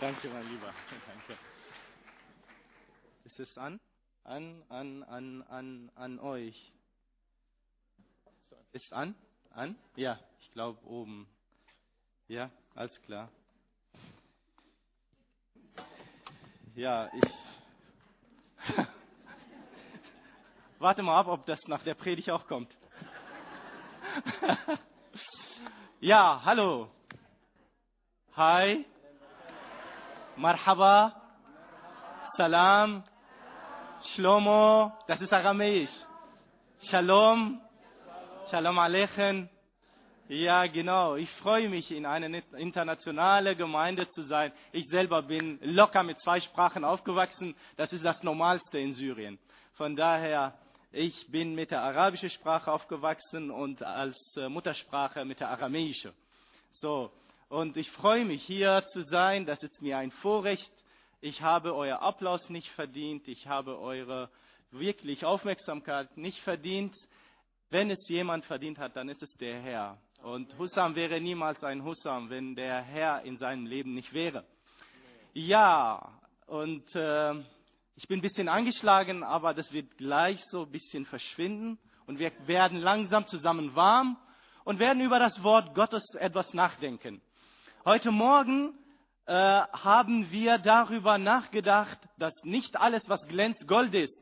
[0.00, 0.72] Danke, mein Lieber.
[1.06, 1.38] Danke.
[3.24, 3.78] Ist es an?
[4.24, 6.72] An, an, an, an, an euch.
[8.72, 9.14] Ist an?
[9.50, 9.76] An?
[9.96, 11.28] Ja, ich glaube oben.
[12.28, 13.28] Ja, alles klar.
[16.74, 18.76] Ja, ich.
[20.78, 22.74] Warte mal ab, ob das nach der Predigt auch kommt.
[26.00, 26.90] ja, hallo.
[28.36, 28.86] Hi.
[30.36, 31.14] Marhaba.
[32.36, 33.04] Salam.
[34.14, 34.92] Shlomo.
[35.06, 35.90] Das ist aramäisch.
[36.82, 37.60] Shalom.
[38.50, 39.48] Shalom Aleichem.
[40.28, 41.16] Ja, genau.
[41.16, 44.52] Ich freue mich, in einer internationalen Gemeinde zu sein.
[44.72, 47.54] Ich selber bin locker mit zwei Sprachen aufgewachsen.
[47.76, 49.38] Das ist das Normalste in Syrien.
[49.74, 50.54] Von daher,
[50.92, 56.12] ich bin mit der arabischen Sprache aufgewachsen und als äh, Muttersprache mit der aramäischen.
[56.72, 57.10] So.
[57.54, 59.46] Und ich freue mich, hier zu sein.
[59.46, 60.72] Das ist mir ein Vorrecht.
[61.20, 63.28] Ich habe euer Applaus nicht verdient.
[63.28, 64.28] Ich habe eure
[64.72, 66.96] wirklich Aufmerksamkeit nicht verdient.
[67.70, 69.98] Wenn es jemand verdient hat, dann ist es der Herr.
[70.24, 74.44] Und Hussam wäre niemals ein Hussam, wenn der Herr in seinem Leben nicht wäre.
[75.32, 76.10] Ja,
[76.48, 77.34] und äh,
[77.94, 81.78] ich bin ein bisschen angeschlagen, aber das wird gleich so ein bisschen verschwinden.
[82.06, 84.16] Und wir werden langsam zusammen warm
[84.64, 87.22] und werden über das Wort Gottes etwas nachdenken.
[87.86, 88.72] Heute Morgen
[89.26, 94.18] äh, haben wir darüber nachgedacht, dass nicht alles, was glänzt, Gold ist.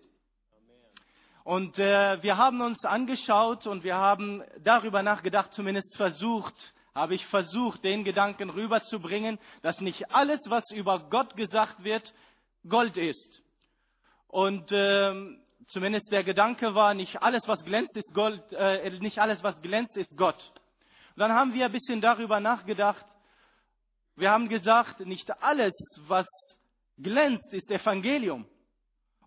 [1.45, 6.57] Und äh, wir haben uns angeschaut und wir haben darüber nachgedacht, zumindest versucht,
[6.93, 12.13] habe ich versucht, den Gedanken rüberzubringen, dass nicht alles, was über Gott gesagt wird,
[12.69, 13.45] Gold ist.
[14.27, 15.15] Und äh,
[15.69, 19.97] zumindest der Gedanke war, nicht alles, was glänzt, ist Gold, äh, nicht alles, was glänzt,
[19.97, 20.53] ist Gott.
[21.15, 23.07] Dann haben wir ein bisschen darüber nachgedacht.
[24.17, 25.75] Wir haben gesagt, nicht alles,
[26.07, 26.27] was
[26.99, 28.47] glänzt, ist Evangelium.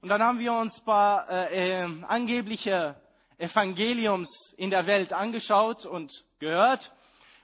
[0.01, 2.95] Und dann haben wir uns ein paar äh, äh, angebliche
[3.37, 6.91] Evangeliums in der Welt angeschaut und gehört.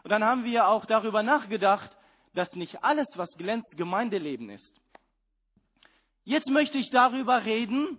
[0.04, 1.90] Und dann haben wir auch darüber nachgedacht,
[2.34, 4.82] dass nicht alles, was glänzt, Gemeindeleben ist.
[6.24, 7.98] Jetzt möchte ich darüber reden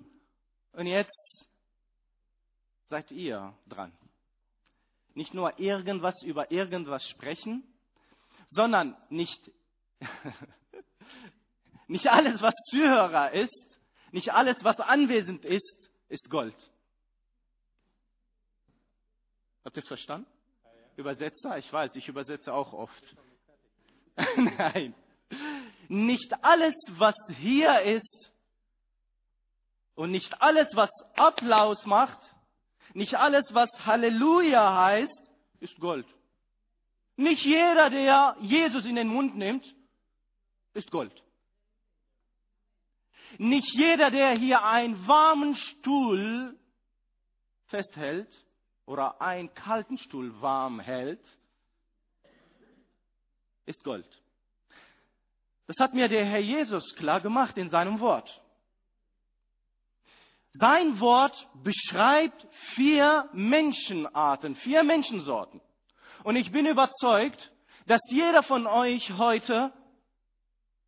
[0.73, 1.47] und jetzt
[2.89, 3.93] seid ihr dran.
[5.15, 7.65] Nicht nur irgendwas über irgendwas sprechen,
[8.53, 9.51] sondern nicht,
[11.87, 13.63] nicht alles, was Zuhörer ist,
[14.13, 15.75] nicht alles, was anwesend ist,
[16.09, 16.57] ist Gold.
[19.65, 20.27] Habt ihr es verstanden?
[20.97, 21.57] Übersetzer?
[21.59, 23.17] Ich weiß, ich übersetze auch oft.
[24.37, 24.95] Nein.
[25.89, 28.33] Nicht alles, was hier ist
[29.95, 32.21] und nicht alles, was Applaus macht,
[32.93, 35.31] nicht alles, was Halleluja heißt,
[35.61, 36.07] ist Gold.
[37.23, 39.65] Nicht jeder, der Jesus in den Mund nimmt,
[40.75, 41.15] ist Gold.
[43.39, 46.59] Nicht jeder, der hier einen warmen Stuhl
[47.67, 48.29] festhält
[48.87, 51.25] oder einen kalten Stuhl warm hält,
[53.67, 54.09] ist Gold.
[55.69, 58.43] Das hat mir der Herr Jesus klar gemacht in seinem Wort.
[60.55, 65.63] Sein Wort beschreibt vier Menschenarten, vier Menschensorten.
[66.25, 67.53] Und ich bin überzeugt,
[67.87, 69.73] dass jeder von euch heute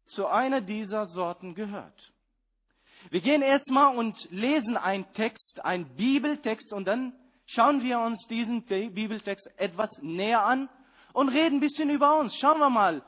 [0.06, 2.12] zu einer dieser Sorten gehört.
[3.10, 7.14] Wir gehen erstmal und lesen einen Text, einen Bibeltext und dann
[7.46, 10.68] schauen wir uns diesen Bibeltext etwas näher an
[11.12, 12.34] und reden ein bisschen über uns.
[12.36, 13.02] Schauen wir mal,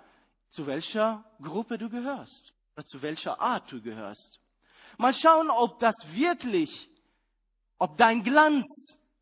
[0.50, 4.40] zu welcher Gruppe du gehörst oder zu welcher Art du gehörst.
[4.98, 6.88] Mal schauen, ob das wirklich,
[7.78, 8.66] ob dein Glanz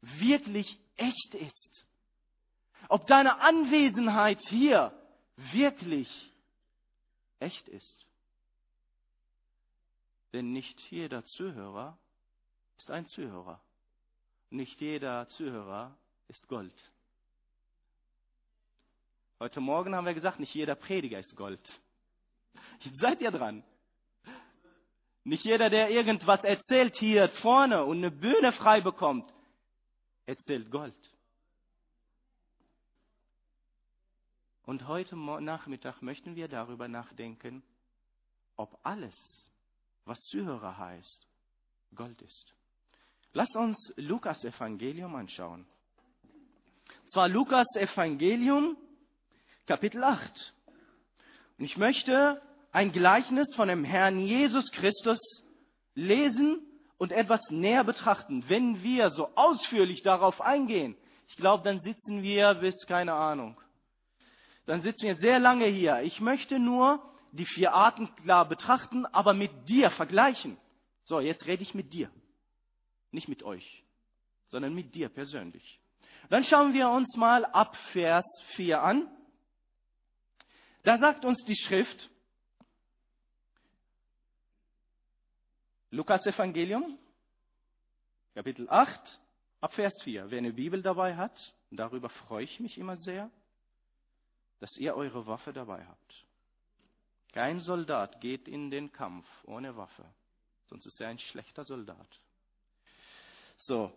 [0.00, 1.63] wirklich echt ist.
[2.88, 4.92] Ob deine Anwesenheit hier
[5.36, 6.08] wirklich
[7.38, 8.06] echt ist.
[10.32, 11.98] Denn nicht jeder Zuhörer
[12.78, 13.60] ist ein Zuhörer.
[14.50, 15.96] Nicht jeder Zuhörer
[16.28, 16.74] ist Gold.
[19.40, 21.60] Heute Morgen haben wir gesagt, nicht jeder Prediger ist Gold.
[22.80, 23.64] Jetzt seid ihr dran.
[25.25, 29.32] Nicht jeder, der irgendwas erzählt hier vorne und eine Bühne frei bekommt,
[30.26, 30.94] erzählt Gold.
[34.66, 37.62] Und heute Nachmittag möchten wir darüber nachdenken,
[38.56, 39.14] ob alles,
[40.06, 41.28] was Zuhörer heißt,
[41.94, 42.55] Gold ist.
[43.34, 45.66] Lass uns Lukas Evangelium anschauen.
[47.06, 48.78] Zwar Lukas Evangelium,
[49.66, 50.55] Kapitel 8.
[51.58, 52.40] Und ich möchte
[52.72, 55.20] ein Gleichnis von dem Herrn Jesus Christus
[55.94, 56.62] lesen
[56.96, 58.49] und etwas näher betrachten.
[58.49, 60.96] Wenn wir so ausführlich darauf eingehen,
[61.28, 63.61] ich glaube, dann sitzen wir bis, keine Ahnung,
[64.66, 66.00] dann sitzen wir sehr lange hier.
[66.02, 67.02] Ich möchte nur
[67.32, 70.56] die vier Arten klar betrachten, aber mit dir vergleichen.
[71.05, 72.11] So, jetzt rede ich mit dir.
[73.11, 73.84] Nicht mit euch,
[74.46, 75.81] sondern mit dir persönlich.
[76.31, 78.25] Dann schauen wir uns mal ab Vers
[78.56, 79.08] 4 an.
[80.82, 82.11] Da sagt uns die Schrift,
[85.90, 86.99] Lukas Evangelium,
[88.34, 89.20] Kapitel 8,
[89.61, 90.31] ab Vers 4.
[90.31, 93.31] Wer eine Bibel dabei hat, darüber freue ich mich immer sehr,
[94.60, 96.24] dass ihr eure Waffe dabei habt.
[97.32, 100.04] Kein Soldat geht in den Kampf ohne Waffe,
[100.66, 102.06] sonst ist er ein schlechter Soldat.
[103.56, 103.92] So,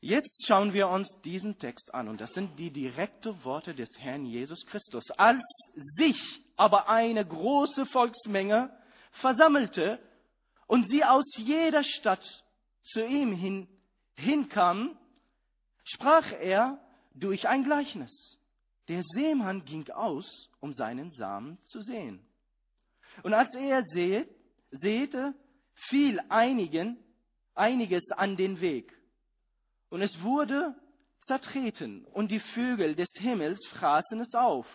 [0.00, 4.24] jetzt schauen wir uns diesen Text an und das sind die direkten Worte des Herrn
[4.24, 5.10] Jesus Christus.
[5.12, 5.42] Als
[5.74, 6.18] sich
[6.56, 8.76] aber eine große Volksmenge
[9.20, 10.00] versammelte
[10.66, 12.24] und sie aus jeder Stadt
[12.82, 13.68] zu ihm hin,
[14.16, 14.98] hinkamen,
[15.84, 16.80] sprach er
[17.14, 18.37] durch ein Gleichnis.
[18.88, 22.26] Der Seemann ging aus, um seinen Samen zu sehen.
[23.22, 23.84] Und als er
[24.70, 25.34] säte,
[25.74, 26.98] fiel einigen,
[27.54, 28.96] einiges an den Weg.
[29.90, 30.74] Und es wurde
[31.26, 34.66] zertreten, und die Vögel des Himmels fraßen es auf.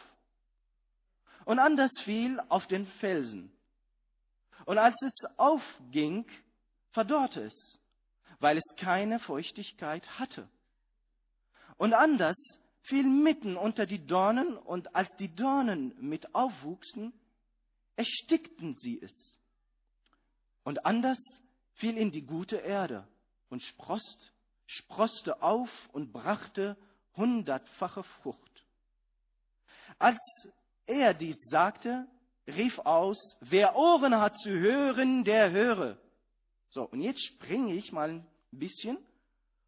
[1.46, 3.52] Und anders fiel auf den Felsen.
[4.66, 6.26] Und als es aufging,
[6.92, 7.80] verdorrte es,
[8.40, 10.48] weil es keine Feuchtigkeit hatte.
[11.78, 12.38] Und anders
[12.84, 17.14] fiel mitten unter die Dornen, und als die Dornen mit aufwuchsen,
[17.96, 19.14] erstickten sie es.
[20.64, 21.20] Und anders
[21.76, 23.08] fiel in die gute Erde
[23.50, 24.34] und sprost,
[24.66, 26.78] sproste auf und brachte
[27.16, 28.66] hundertfache Frucht.
[30.00, 30.20] Als
[30.86, 32.08] er dies sagte,
[32.48, 35.98] rief aus, wer Ohren hat zu hören, der höre.
[36.70, 38.98] So, und jetzt springe ich mal ein bisschen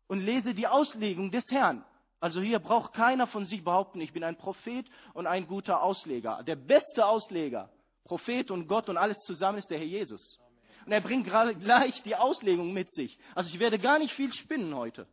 [0.08, 1.86] und lese die Auslegung des Herrn.
[2.20, 6.44] Also hier braucht keiner von sich behaupten, ich bin ein Prophet und ein guter Ausleger.
[6.44, 7.70] Der beste Ausleger,
[8.04, 10.40] Prophet und Gott und alles zusammen ist der Herr Jesus.
[10.86, 13.18] Und er bringt gerade gleich die Auslegung mit sich.
[13.34, 15.08] Also ich werde gar nicht viel spinnen heute.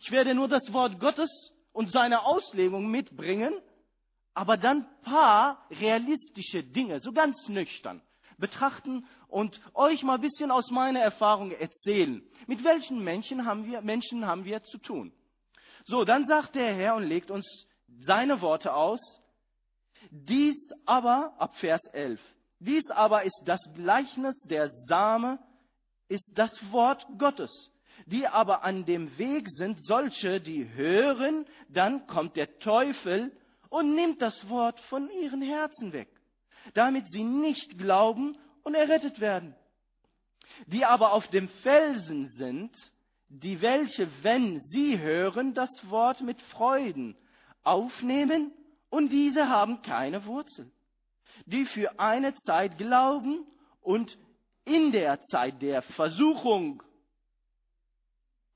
[0.00, 1.30] Ich werde nur das Wort Gottes
[1.72, 3.54] und seine Auslegung mitbringen,
[4.34, 8.02] aber dann paar realistische Dinge, so ganz nüchtern
[8.40, 12.22] betrachten und euch mal ein bisschen aus meiner Erfahrung erzählen.
[12.46, 15.12] Mit welchen Menschen haben wir, Menschen haben wir zu tun?
[15.90, 19.00] So, dann sagt der Herr und legt uns seine Worte aus.
[20.12, 20.56] Dies
[20.86, 22.20] aber, ab Vers 11,
[22.60, 25.40] dies aber ist das Gleichnis der Same,
[26.06, 27.50] ist das Wort Gottes.
[28.06, 33.32] Die aber an dem Weg sind solche, die hören, dann kommt der Teufel
[33.68, 36.08] und nimmt das Wort von ihren Herzen weg,
[36.74, 39.56] damit sie nicht glauben und errettet werden.
[40.66, 42.76] Die aber auf dem Felsen sind,
[43.30, 47.16] die welche, wenn sie hören, das Wort mit Freuden
[47.62, 48.52] aufnehmen
[48.90, 50.70] und diese haben keine Wurzel,
[51.46, 53.46] die für eine Zeit glauben
[53.80, 54.18] und
[54.64, 56.82] in der Zeit der Versuchung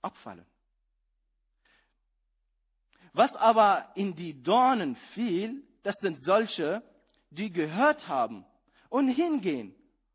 [0.03, 0.45] abfallen.
[3.13, 6.83] Was aber in die Dornen fiel, das sind solche,
[7.31, 8.45] die gehört haben
[8.89, 9.73] und hingehen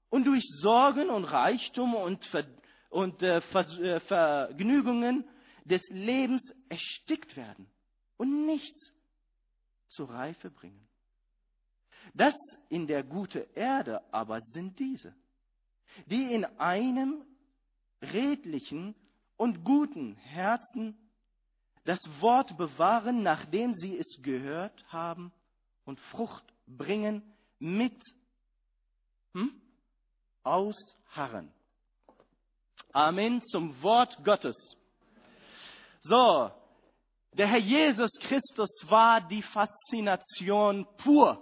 [0.09, 2.43] und durch Sorgen und Reichtum und Ver
[2.89, 5.27] und äh, äh, Vergnügungen
[5.63, 7.69] des Lebens erstickt werden
[8.17, 8.91] und nichts
[9.89, 10.87] zur Reife bringen.
[12.13, 12.35] Das
[12.69, 15.13] in der gute Erde aber sind diese,
[16.07, 17.23] die in einem
[18.01, 18.95] redlichen
[19.37, 20.97] und guten Herzen
[21.85, 25.31] das Wort bewahren, nachdem sie es gehört haben
[25.85, 27.23] und Frucht bringen
[27.57, 27.99] mit
[29.33, 29.61] hm,
[30.43, 31.51] Ausharren.
[32.91, 34.55] Amen zum Wort Gottes.
[36.01, 36.51] So,
[37.33, 41.39] der Herr Jesus Christus war die Faszination pur.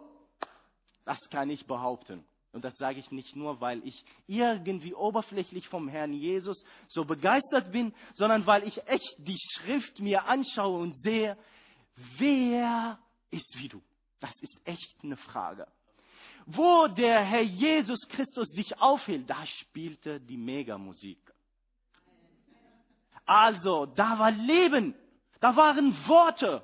[1.05, 2.25] Das kann ich behaupten.
[2.51, 7.71] Und das sage ich nicht nur, weil ich irgendwie oberflächlich vom Herrn Jesus so begeistert
[7.71, 11.37] bin, sondern weil ich echt die Schrift mir anschaue und sehe,
[12.17, 12.99] wer
[13.29, 13.81] ist wie du?
[14.19, 15.67] Das ist echt eine Frage.
[16.45, 21.19] Wo der Herr Jesus Christus sich aufhielt, da spielte die Megamusik.
[23.27, 24.95] Also, da war Leben,
[25.41, 26.63] da waren Worte.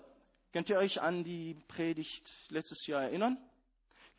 [0.53, 3.37] Könnt ihr euch an die Predigt letztes Jahr erinnern?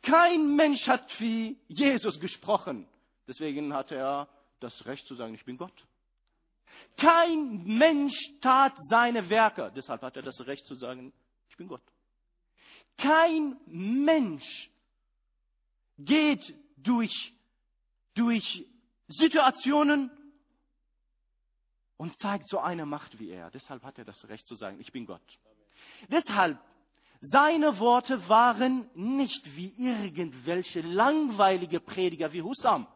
[0.03, 2.87] Kein Mensch hat wie Jesus gesprochen.
[3.27, 5.73] Deswegen hatte er das Recht zu sagen, ich bin Gott.
[6.97, 9.71] Kein Mensch tat seine Werke.
[9.75, 11.11] Deshalb hat er das Recht zu sagen,
[11.49, 11.81] ich bin Gott.
[12.97, 14.69] Kein Mensch
[15.97, 16.43] geht
[16.77, 17.33] durch,
[18.13, 18.65] durch
[19.07, 20.11] Situationen
[21.97, 23.51] und zeigt so eine Macht wie er.
[23.51, 25.21] Deshalb hat er das Recht zu sagen, ich bin Gott.
[26.09, 26.59] Deshalb
[27.21, 32.87] Seine Worte waren nicht wie irgendwelche langweilige Prediger wie Hussam.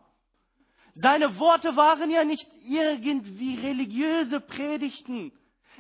[0.96, 5.32] Seine Worte waren ja nicht irgendwie religiöse Predigten,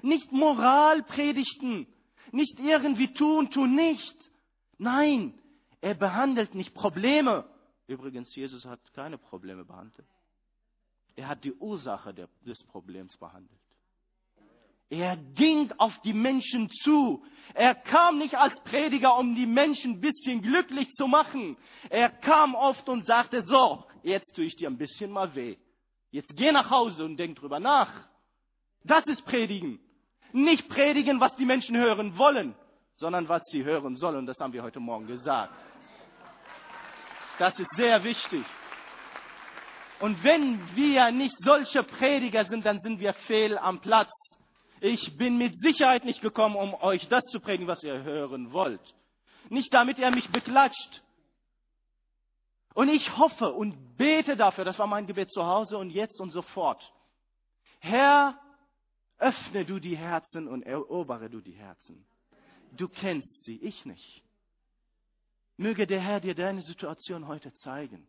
[0.01, 1.87] nicht Moralpredigten,
[2.31, 4.15] nicht irgendwie tun, tu nicht.
[4.77, 5.37] Nein,
[5.81, 7.45] er behandelt nicht Probleme.
[7.87, 10.07] Übrigens, Jesus hat keine Probleme behandelt.
[11.19, 13.59] Er hat die Ursache des Problems behandelt.
[14.89, 17.21] Er ging auf die Menschen zu.
[17.53, 21.57] Er kam nicht als Prediger, um die Menschen ein bisschen glücklich zu machen.
[21.89, 25.57] Er kam oft und sagte, so, jetzt tue ich dir ein bisschen mal weh.
[26.09, 28.07] Jetzt geh nach Hause und denk drüber nach.
[28.85, 29.77] Das ist Predigen.
[30.31, 32.55] Nicht predigen, was die Menschen hören wollen,
[32.95, 34.25] sondern was sie hören sollen.
[34.25, 35.53] Das haben wir heute Morgen gesagt.
[37.39, 38.45] Das ist sehr wichtig.
[39.99, 44.11] Und wenn wir nicht solche Prediger sind, dann sind wir fehl am Platz.
[44.81, 48.81] Ich bin mit Sicherheit nicht gekommen, um euch das zu predigen, was ihr hören wollt.
[49.49, 51.03] Nicht damit ihr mich beklatscht.
[52.73, 56.29] Und ich hoffe und bete dafür, das war mein Gebet zu Hause und jetzt und
[56.29, 56.93] sofort.
[57.79, 58.39] Herr,
[59.17, 62.05] öffne du die Herzen und erobere du die Herzen.
[62.71, 64.23] Du kennst sie, ich nicht.
[65.57, 68.07] Möge der Herr dir deine Situation heute zeigen.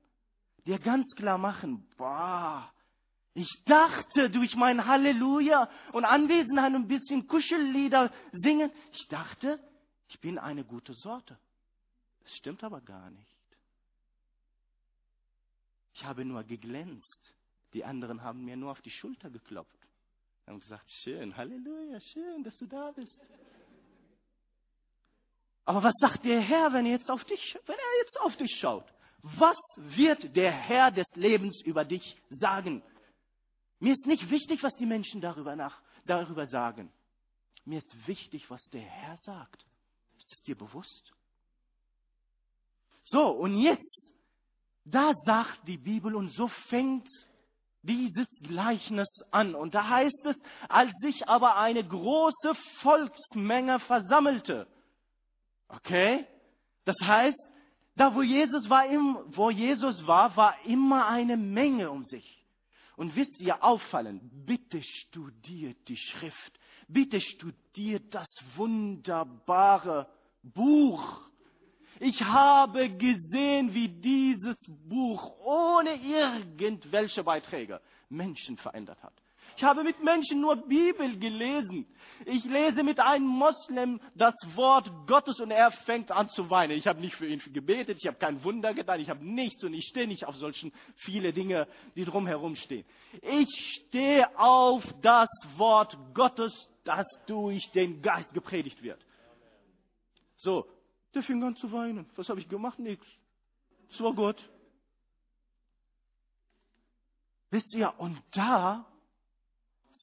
[0.66, 2.70] Dir ganz klar machen, boah,
[3.34, 9.60] ich dachte durch mein Halleluja und Anwesenheit ein bisschen Kuschellieder singen, ich dachte,
[10.08, 11.38] ich bin eine gute Sorte.
[12.20, 13.26] Das stimmt aber gar nicht.
[15.94, 17.34] Ich habe nur geglänzt.
[17.72, 19.78] Die anderen haben mir nur auf die Schulter geklopft.
[20.46, 23.20] Haben gesagt, schön, Halleluja, schön, dass du da bist.
[25.64, 28.58] Aber was sagt der Herr, wenn er jetzt auf dich, wenn er jetzt auf dich
[28.58, 28.92] schaut?
[29.22, 32.82] Was wird der Herr des Lebens über dich sagen?
[33.78, 36.92] Mir ist nicht wichtig, was die Menschen darüber, nach, darüber sagen.
[37.64, 39.66] Mir ist wichtig, was der Herr sagt.
[40.18, 41.12] Ist es dir bewusst?
[43.04, 44.00] So, und jetzt,
[44.84, 47.08] da sagt die Bibel, und so fängt
[47.82, 49.54] dieses Gleichnis an.
[49.54, 50.36] Und da heißt es,
[50.68, 54.66] als sich aber eine große Volksmenge versammelte.
[55.68, 56.26] Okay?
[56.84, 57.42] Das heißt,
[57.96, 58.84] da wo Jesus war,
[59.28, 62.40] wo Jesus war, war immer eine Menge um sich.
[62.96, 70.06] Und wisst ihr, auffallen, bitte studiert die Schrift, bitte studiert das wunderbare
[70.42, 71.30] Buch.
[71.98, 74.56] Ich habe gesehen, wie dieses
[74.88, 79.14] Buch ohne irgendwelche Beiträge Menschen verändert hat.
[79.56, 81.86] Ich habe mit Menschen nur Bibel gelesen.
[82.26, 86.76] Ich lese mit einem Moslem das Wort Gottes und er fängt an zu weinen.
[86.76, 89.72] Ich habe nicht für ihn gebetet, ich habe kein Wunder getan, ich habe nichts und
[89.72, 91.66] ich stehe nicht auf solchen viele Dinge,
[91.96, 92.84] die drumherum stehen.
[93.22, 93.48] Ich
[93.86, 96.52] stehe auf das Wort Gottes,
[96.84, 99.04] das durch den Geist gepredigt wird.
[100.36, 100.66] So,
[101.14, 102.08] der fing an zu weinen.
[102.16, 102.78] Was habe ich gemacht?
[102.78, 103.06] Nichts.
[103.90, 104.48] Es war Gott.
[107.50, 108.86] Wisst ihr, und da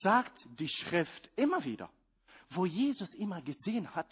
[0.01, 1.89] sagt die Schrift immer wieder,
[2.51, 4.11] wo Jesus immer gesehen hat,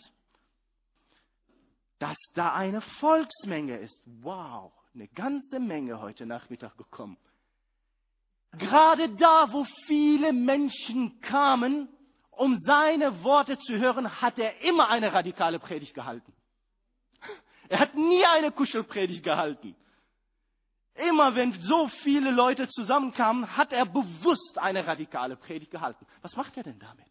[1.99, 4.01] dass da eine Volksmenge ist.
[4.21, 7.17] Wow, eine ganze Menge heute Nachmittag gekommen.
[8.57, 11.89] Gerade da, wo viele Menschen kamen,
[12.31, 16.33] um seine Worte zu hören, hat er immer eine radikale Predigt gehalten.
[17.67, 19.75] Er hat nie eine Kuschelpredigt gehalten.
[20.95, 26.05] Immer wenn so viele Leute zusammenkamen, hat er bewusst eine radikale Predigt gehalten.
[26.21, 27.05] Was macht er denn damit?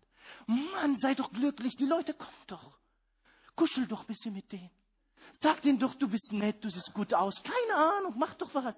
[0.47, 2.79] Mann, sei doch glücklich, die Leute kommen doch.
[3.55, 4.71] Kuschel doch ein bisschen mit denen.
[5.35, 7.43] Sag denen doch, du bist nett, du siehst gut aus.
[7.43, 8.75] Keine Ahnung, mach doch was.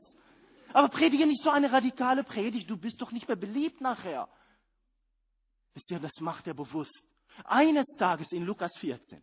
[0.73, 4.29] Aber predige nicht so eine radikale Predigt, du bist doch nicht mehr beliebt nachher.
[5.75, 7.01] Wisst ihr, das macht er bewusst.
[7.45, 9.23] Eines Tages in Lukas 14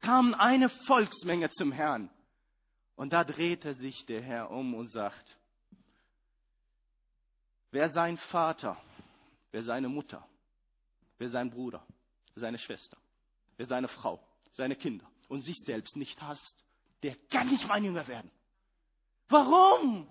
[0.00, 2.10] kam eine Volksmenge zum Herrn
[2.98, 5.38] und da drehte sich der Herr um und sagt,
[7.70, 8.76] wer sein Vater,
[9.52, 10.28] wer seine Mutter,
[11.16, 11.86] wer sein Bruder,
[12.34, 12.98] seine Schwester,
[13.56, 16.64] wer seine Frau, seine Kinder und sich selbst nicht hasst,
[17.04, 18.32] der kann nicht mein Jünger werden.
[19.28, 20.08] Warum?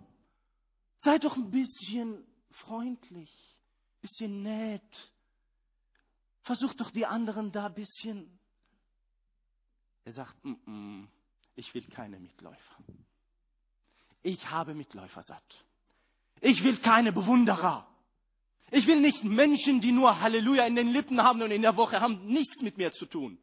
[1.00, 3.30] Sei doch ein bisschen freundlich,
[3.98, 5.12] ein bisschen nett.
[6.44, 8.40] Versuch doch die anderen da ein bisschen.
[10.06, 11.08] Er sagt, mm -mm,
[11.58, 12.78] ich will keine Mitläufer.
[14.22, 15.66] Ich habe Mitläufer satt.
[16.40, 17.88] Ich will keine Bewunderer.
[18.72, 22.00] Ich will nicht Menschen, die nur Halleluja in den Lippen haben und in der Woche
[22.00, 23.40] haben nichts mit mir zu tun.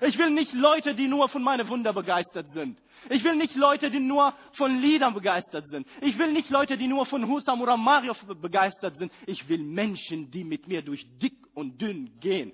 [0.00, 2.80] Ich will nicht Leute, die nur von meinen Wunder begeistert sind.
[3.10, 5.86] Ich will nicht Leute, die nur von Liedern begeistert sind.
[6.00, 9.12] Ich will nicht Leute, die nur von Husam oder Mario begeistert sind.
[9.26, 12.52] Ich will Menschen, die mit mir durch dick und dünn gehen.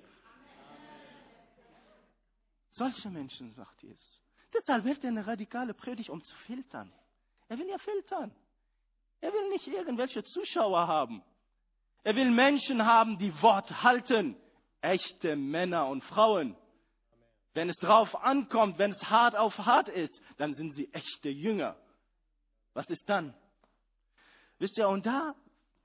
[2.71, 4.18] Solche Menschen, sagt Jesus.
[4.53, 6.91] Deshalb hält er eine radikale Predigt, um zu filtern.
[7.47, 8.33] Er will ja filtern.
[9.21, 11.23] Er will nicht irgendwelche Zuschauer haben.
[12.03, 14.37] Er will Menschen haben, die Wort halten.
[14.81, 16.55] Echte Männer und Frauen.
[17.53, 21.75] Wenn es drauf ankommt, wenn es hart auf hart ist, dann sind sie echte Jünger.
[22.73, 23.33] Was ist dann?
[24.59, 25.35] Wisst ihr, und da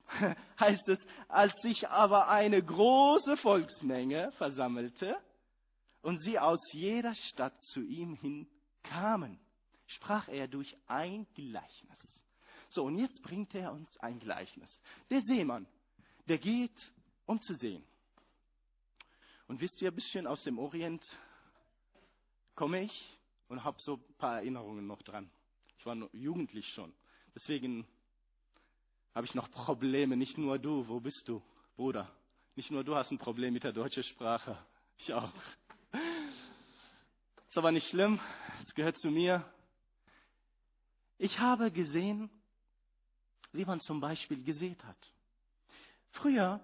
[0.61, 5.17] heißt es, als sich aber eine große Volksmenge versammelte
[6.03, 8.47] und sie aus jeder Stadt zu ihm hin
[8.85, 9.41] kamen,
[9.87, 11.99] sprach er durch ein Gleichnis.
[12.71, 14.71] So, und jetzt bringt er uns ein Gleichnis.
[15.11, 15.67] Der Seemann,
[16.29, 16.77] der geht,
[17.27, 17.85] um zu sehen.
[19.47, 21.05] Und wisst ihr, ein bisschen aus dem Orient
[22.55, 25.31] komme ich und habe so ein paar Erinnerungen noch dran.
[25.79, 26.95] Ich war jugendlich schon.
[27.35, 27.87] Deswegen
[29.15, 30.17] habe ich noch Probleme.
[30.17, 30.89] Nicht nur du.
[30.89, 31.43] Wo bist du,
[31.77, 32.11] Bruder?
[32.57, 34.57] Nicht nur du hast ein Problem mit der deutschen Sprache.
[34.99, 35.33] Ich auch.
[37.49, 38.19] Ist aber nicht schlimm.
[38.67, 39.45] Es gehört zu mir.
[41.19, 42.31] Ich habe gesehen,
[43.53, 45.13] wie man zum Beispiel gesät hat.
[46.13, 46.61] Früher,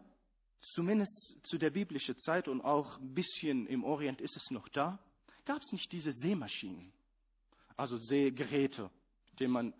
[0.75, 1.14] zumindest
[1.47, 4.99] zu der biblischen Zeit und auch ein bisschen im Orient ist es noch da,
[5.45, 6.90] gab es nicht diese Seemaschinen,
[7.76, 8.90] also Seegeräte,
[9.30, 9.75] mit denen man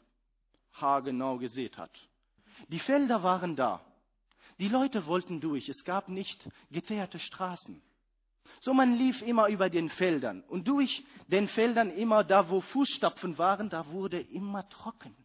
[0.75, 2.07] haargenau gesät hat.
[2.69, 3.85] Die Felder waren da.
[4.59, 5.71] Die Leute wollten durch.
[5.71, 7.81] Es gab nicht geteerte Straßen.
[8.61, 10.43] So man lief immer über den Feldern.
[10.43, 15.17] Und durch den Feldern immer da, wo Fußstapfen waren, da wurde immer trocken.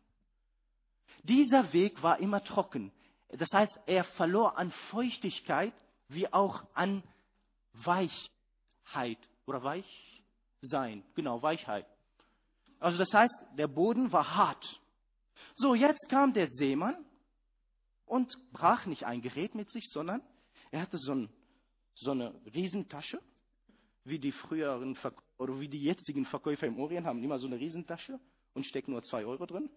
[1.24, 2.92] Dieser Weg war immer trocken.
[3.30, 5.74] Das heißt, er verlor an Feuchtigkeit
[6.08, 7.04] wie auch an
[7.74, 11.04] Weichheit oder Weichsein.
[11.16, 11.86] Genau, Weichheit.
[12.80, 14.82] Also das heißt, der Boden war hart.
[15.56, 17.04] So, jetzt kam der Seemann
[18.06, 20.22] und brach nicht ein Gerät mit sich, sondern
[20.72, 21.30] er hatte so, ein,
[21.96, 23.22] so eine Riesentasche,
[24.04, 27.60] wie die früheren Verk oder wie die jetzigen Verkäufer im Orient haben immer so eine
[27.60, 28.20] Riesentasche
[28.54, 29.70] und stecken nur zwei Euro drin.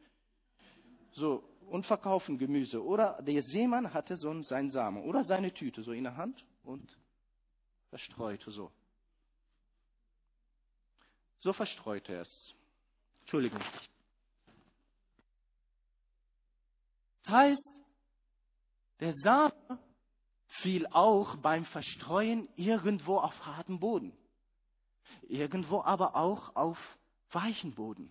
[1.13, 2.85] So, und verkaufen Gemüse.
[2.85, 6.97] Oder der Seemann hatte so seinen Samen oder seine Tüte so in der Hand und
[7.91, 8.71] verstreute so.
[11.39, 12.55] So verstreute er es.
[13.21, 13.61] Entschuldigung.
[17.23, 17.69] Das heißt,
[19.01, 19.79] der Same
[20.63, 24.13] fiel auch beim Verstreuen irgendwo auf harten Boden.
[25.23, 26.79] Irgendwo aber auch auf
[27.31, 28.11] weichen Boden,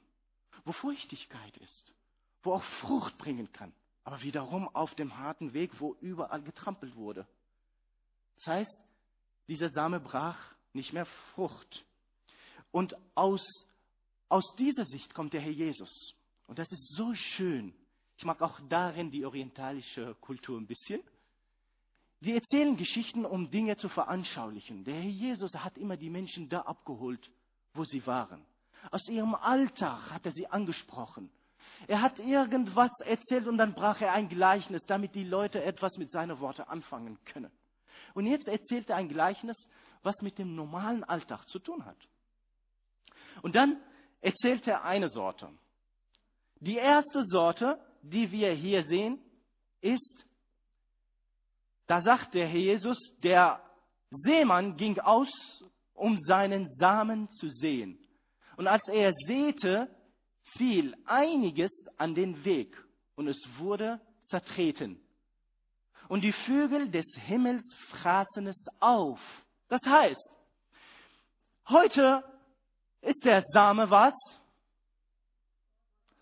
[0.63, 1.93] wo Feuchtigkeit ist
[2.47, 3.73] wo auch Frucht bringen kann,
[4.05, 7.27] aber wiederum auf dem harten Weg, wo überall getrampelt wurde.
[8.35, 8.79] Das heißt,
[9.47, 10.39] dieser Same brach
[10.71, 11.85] nicht mehr Frucht.
[12.71, 13.43] Und aus,
[14.29, 16.15] aus dieser Sicht kommt der Herr Jesus.
[16.47, 17.73] Und das ist so schön.
[18.17, 21.01] Ich mag auch darin die orientalische Kultur ein bisschen.
[22.19, 24.83] Sie erzählen Geschichten, um Dinge zu veranschaulichen.
[24.83, 27.29] Der Herr Jesus hat immer die Menschen da abgeholt,
[27.73, 28.43] wo sie waren.
[28.91, 31.29] Aus ihrem Alltag hat er sie angesprochen.
[31.87, 36.11] Er hat irgendwas erzählt und dann brach er ein Gleichnis, damit die Leute etwas mit
[36.11, 37.51] seinen Worten anfangen können.
[38.15, 39.57] Und jetzt erzählt er ein Gleichnis,
[40.01, 41.97] was mit dem normalen Alltag zu tun hat.
[43.43, 43.79] Und dann
[44.21, 45.49] erzählt er eine Sorte.
[46.59, 49.19] Die erste Sorte, die wir hier sehen,
[49.81, 50.26] ist,
[51.87, 53.61] da sagt der Herr Jesus, der
[54.11, 55.29] Seemann ging aus,
[55.93, 57.99] um seinen Samen zu sehen.
[58.57, 59.89] Und als er säte,
[60.57, 62.75] fiel einiges an den Weg
[63.15, 65.01] und es wurde zertreten.
[66.07, 69.19] Und die Vögel des Himmels fraßen es auf.
[69.67, 70.29] Das heißt,
[71.69, 72.23] heute
[73.01, 74.13] ist der Same was?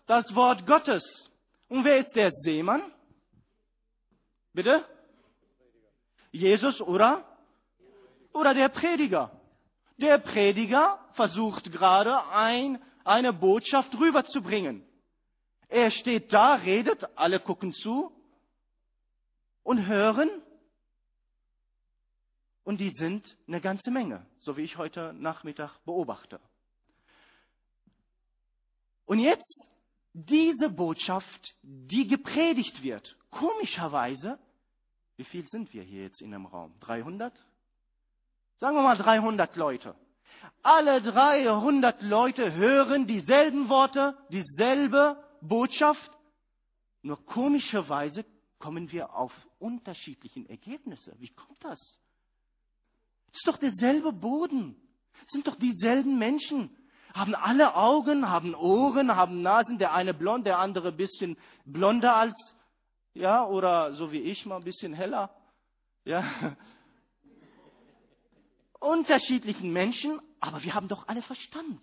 [0.06, 1.02] Das Wort Gottes.
[1.68, 2.82] Und wer ist der Seemann?
[4.52, 4.84] Bitte?
[6.36, 7.24] Jesus oder?
[8.32, 9.40] Oder der Prediger.
[9.98, 14.84] Der Prediger versucht gerade ein eine Botschaft rüberzubringen.
[15.68, 18.12] Er steht da, redet, alle gucken zu
[19.62, 20.28] und hören.
[22.64, 26.40] Und die sind eine ganze Menge, so wie ich heute Nachmittag beobachte.
[29.04, 29.64] Und jetzt
[30.12, 34.38] diese Botschaft, die gepredigt wird, komischerweise,
[35.16, 36.74] wie viel sind wir hier jetzt in dem Raum?
[36.80, 37.32] 300?
[38.56, 39.94] Sagen wir mal 300 Leute.
[40.62, 46.10] Alle 300 Leute hören dieselben Worte, dieselbe Botschaft.
[47.02, 48.24] Nur komischerweise
[48.58, 51.14] kommen wir auf unterschiedliche Ergebnisse.
[51.18, 51.80] Wie kommt das?
[53.28, 54.76] Es ist doch derselbe Boden.
[55.26, 56.76] Es sind doch dieselben Menschen.
[57.14, 59.78] Haben alle Augen, haben Ohren, haben Nasen.
[59.78, 62.34] Der eine blond, der andere ein bisschen blonder als,
[63.16, 65.34] ja, oder so wie ich mal ein bisschen heller.
[66.04, 66.56] Ja.
[68.78, 71.82] Unterschiedlichen Menschen, Aber wir haben doch alle Verstand.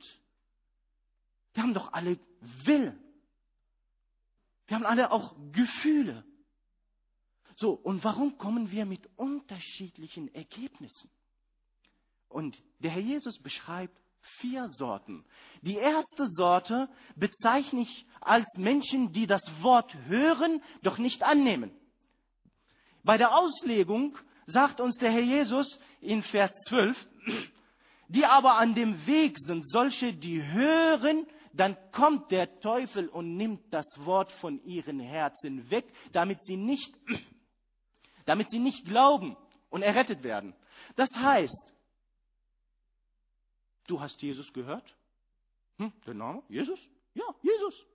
[1.54, 2.20] Wir haben doch alle
[2.64, 3.00] Willen.
[4.68, 6.24] Wir haben alle auch Gefühle.
[7.56, 11.10] So, und warum kommen wir mit unterschiedlichen Ergebnissen?
[12.30, 14.00] Und der Herr Jesus beschreibt
[14.40, 15.26] vier Sorten.
[15.62, 21.72] Die erste Sorte bezeichne ich als Menschen, die das Wort hören, doch nicht annehmen.
[23.04, 26.98] Bei der Auslegung sagt uns der Herr Jesus in Vers 12,
[28.08, 33.62] die aber an dem Weg sind, solche, die hören, dann kommt der Teufel und nimmt
[33.72, 36.94] das Wort von ihren Herzen weg, damit sie nicht,
[38.26, 39.38] damit sie nicht glauben
[39.70, 40.56] und errettet werden.
[40.96, 41.73] Das heißt,
[43.88, 44.96] du hast Jesus gehört?
[45.78, 46.44] Hm, der Name?
[46.50, 46.80] Jesus?
[47.14, 47.86] Ja, Jesus.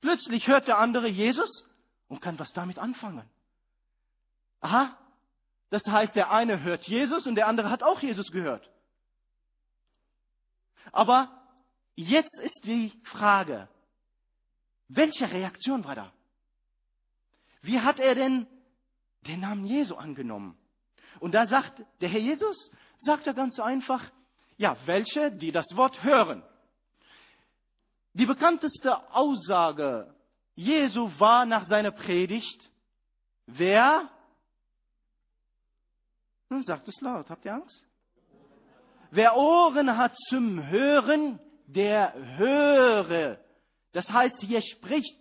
[0.00, 1.64] Plötzlich hört der andere Jesus
[2.08, 3.28] und kann was damit anfangen.
[4.60, 4.96] Aha,
[5.70, 8.70] das heißt, der eine hört Jesus und der andere hat auch Jesus gehört.
[10.92, 11.44] Aber
[11.96, 13.68] Jetzt ist die Frage,
[14.88, 16.12] welche Reaktion war da?
[17.62, 18.46] Wie hat er denn
[19.22, 20.58] den Namen Jesu angenommen?
[21.20, 24.10] Und da sagt der Herr Jesus, sagt er ganz einfach,
[24.56, 26.42] ja, welche, die das Wort hören.
[28.12, 30.14] Die bekannteste Aussage
[30.54, 32.70] Jesu war nach seiner Predigt,
[33.46, 34.08] wer?
[36.48, 37.84] Nun sagt es laut, habt ihr Angst?
[39.10, 43.38] Wer Ohren hat zum Hören, der höre.
[43.92, 45.16] Das heißt, hier spricht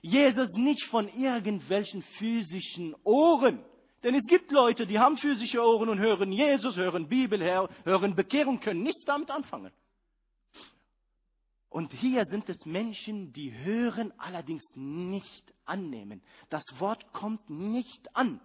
[0.00, 3.64] Jesus nicht von irgendwelchen physischen Ohren.
[4.02, 7.40] Denn es gibt Leute, die haben physische Ohren und hören Jesus, hören Bibel,
[7.84, 9.72] hören Bekehrung, können nichts damit anfangen.
[11.68, 16.22] Und hier sind es Menschen, die hören, allerdings nicht annehmen.
[16.50, 18.40] Das Wort kommt nicht an.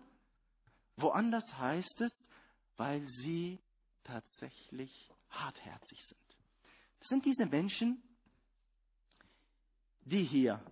[0.96, 2.30] Woanders heißt es,
[2.78, 3.60] weil sie
[4.06, 6.38] tatsächlich hartherzig sind.
[7.00, 8.02] Das sind diese Menschen,
[10.06, 10.64] die hier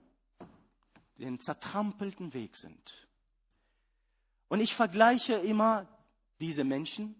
[1.17, 3.04] den zertrampelten Weg sind.
[4.47, 5.87] Und ich vergleiche immer
[6.39, 7.15] diese Menschen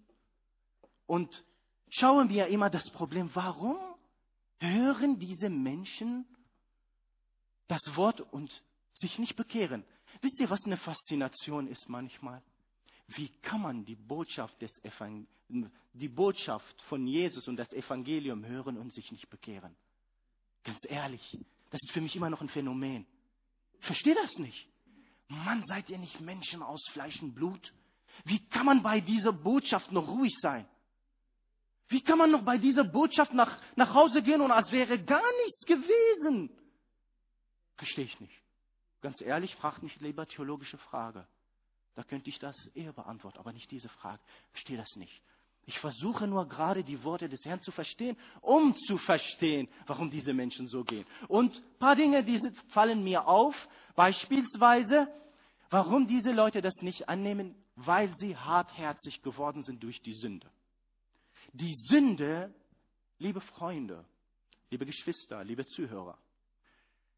[1.05, 1.43] und
[1.89, 3.77] schaue mir immer das Problem, warum
[4.59, 6.25] hören diese Menschen
[7.67, 8.51] das Wort und
[8.93, 9.83] sich nicht bekehren?
[10.21, 12.41] Wisst ihr, was eine Faszination ist manchmal?
[13.07, 14.73] Wie kann man die Botschaft, des
[15.93, 19.75] die Botschaft von Jesus und das Evangelium hören und sich nicht bekehren?
[20.63, 21.37] Ganz ehrlich,
[21.69, 23.05] das ist für mich immer noch ein Phänomen.
[23.79, 24.67] Ich verstehe das nicht.
[25.27, 27.73] Mann, seid ihr nicht Menschen aus Fleisch und Blut?
[28.23, 30.67] Wie kann man bei dieser Botschaft noch ruhig sein?
[31.87, 35.23] Wie kann man noch bei dieser Botschaft nach, nach Hause gehen und als wäre gar
[35.45, 36.49] nichts gewesen?
[37.75, 38.41] Verstehe ich nicht.
[39.01, 41.27] Ganz ehrlich, fragt mich lieber theologische Frage.
[41.93, 44.21] Da könnte ich das eher beantworten, aber nicht diese Frage.
[44.51, 45.21] Verstehe das nicht.
[45.67, 50.33] Ich versuche nur gerade die Worte des Herrn zu verstehen, um zu verstehen, warum diese
[50.33, 51.05] Menschen so gehen.
[51.27, 53.55] Und ein paar Dinge, die fallen mir auf.
[53.95, 55.07] Beispielsweise,
[55.71, 60.49] warum diese Leute das nicht annehmen, weil sie hartherzig geworden sind durch die Sünde.
[61.53, 62.53] Die Sünde,
[63.17, 64.05] liebe Freunde,
[64.69, 66.17] liebe Geschwister, liebe Zuhörer,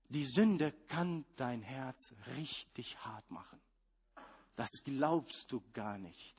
[0.09, 1.97] die Sünde kann dein Herz
[2.37, 3.59] richtig hart machen.
[4.55, 6.36] Das glaubst du gar nicht.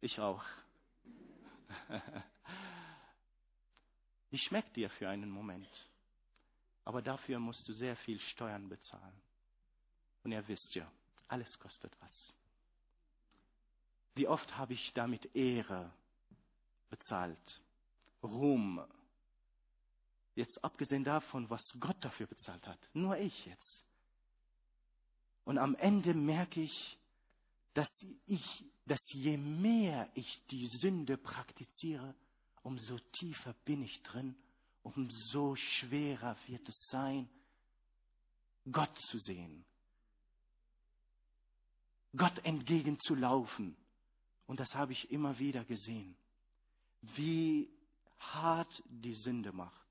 [0.00, 0.44] Ich auch.
[4.30, 5.68] Die schmeckt dir für einen Moment.
[6.84, 9.20] Aber dafür musst du sehr viel Steuern bezahlen.
[10.22, 10.90] Und ihr wisst ja,
[11.28, 12.34] alles kostet was.
[14.14, 15.92] Wie oft habe ich damit Ehre
[16.90, 17.60] bezahlt,
[18.22, 18.82] Ruhm.
[20.34, 22.78] Jetzt abgesehen davon, was Gott dafür bezahlt hat.
[22.94, 23.84] Nur ich jetzt.
[25.44, 26.97] Und am Ende merke ich,
[27.78, 32.12] dass ich, dass je mehr ich die Sünde praktiziere,
[32.64, 34.34] umso tiefer bin ich drin,
[34.82, 37.28] umso schwerer wird es sein,
[38.72, 39.64] Gott zu sehen,
[42.16, 43.76] Gott entgegenzulaufen.
[44.48, 46.16] Und das habe ich immer wieder gesehen,
[47.14, 47.70] wie
[48.18, 49.86] hart die Sünde macht.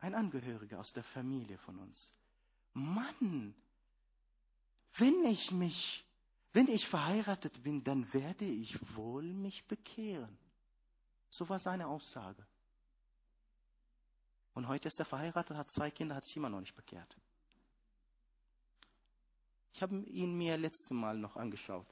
[0.00, 2.12] Ein Angehöriger aus der Familie von uns.
[2.72, 3.54] Mann,
[4.96, 6.04] wenn ich mich,
[6.52, 10.36] wenn ich verheiratet bin, dann werde ich wohl mich bekehren.
[11.30, 12.44] So war seine Aussage.
[14.54, 17.16] Und heute ist er verheiratet, hat zwei Kinder, hat sich immer noch nicht bekehrt.
[19.74, 21.86] Ich habe ihn mir letztes Mal noch angeschaut.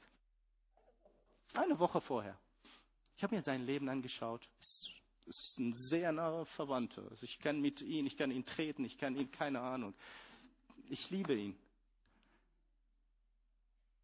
[1.55, 2.37] Eine Woche vorher.
[3.17, 4.47] Ich habe mir sein Leben angeschaut.
[4.61, 4.93] Es
[5.27, 7.03] ist ein sehr naher Verwandter.
[7.11, 9.95] Also ich kann mit ihm, ich kann ihn treten, ich kann ihn, keine Ahnung.
[10.89, 11.57] Ich liebe ihn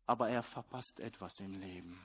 [0.06, 2.00] aber er verpasst etwas im Leben.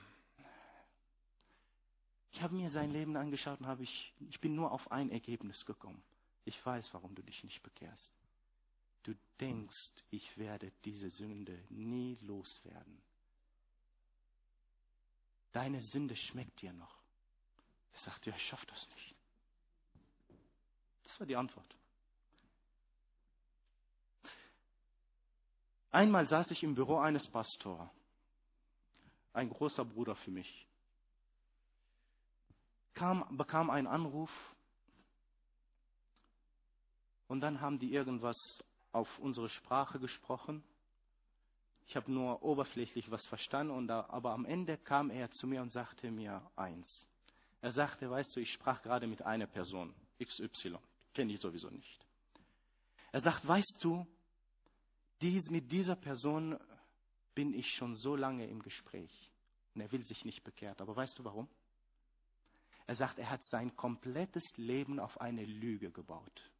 [2.32, 5.64] Ich habe mir sein Leben angeschaut und habe ich, ich bin nur auf ein Ergebnis
[5.66, 6.02] gekommen.
[6.44, 8.12] Ich weiß, warum du dich nicht bekehrst.
[9.02, 13.02] Du denkst, ich werde diese Sünde nie loswerden.
[15.52, 16.94] Deine Sünde schmeckt dir noch.
[17.92, 19.16] Er sagt, ja, ich schaffe das nicht.
[21.02, 21.79] Das war die Antwort.
[25.90, 27.90] Einmal saß ich im Büro eines Pastors,
[29.32, 30.66] ein großer Bruder für mich,
[32.94, 34.30] kam, bekam einen Anruf
[37.26, 38.36] und dann haben die irgendwas
[38.92, 40.62] auf unsere Sprache gesprochen.
[41.86, 45.60] Ich habe nur oberflächlich was verstanden, und da, aber am Ende kam er zu mir
[45.60, 46.88] und sagte mir eins.
[47.62, 50.78] Er sagte, weißt du, ich sprach gerade mit einer Person, XY,
[51.14, 52.06] kenne ich sowieso nicht.
[53.12, 54.06] Er sagt, weißt du,
[55.20, 56.58] dies, mit dieser Person
[57.34, 59.30] bin ich schon so lange im Gespräch.
[59.74, 60.80] Und er will sich nicht bekehrt.
[60.80, 61.48] Aber weißt du warum?
[62.86, 66.50] Er sagt, er hat sein komplettes Leben auf eine Lüge gebaut.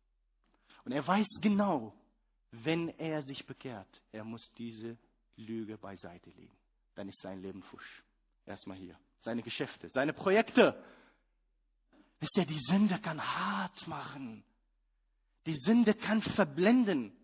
[0.84, 1.92] Und er weiß genau,
[2.52, 4.96] wenn er sich bekehrt, er muss diese
[5.36, 6.56] Lüge beiseite legen.
[6.94, 8.04] Dann ist sein Leben fusch.
[8.46, 8.98] Erstmal hier.
[9.22, 10.82] Seine Geschäfte, seine Projekte.
[12.20, 14.44] Wisst ihr, die Sünde kann hart machen.
[15.46, 17.16] Die Sünde kann verblenden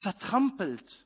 [0.00, 1.04] vertrampelt.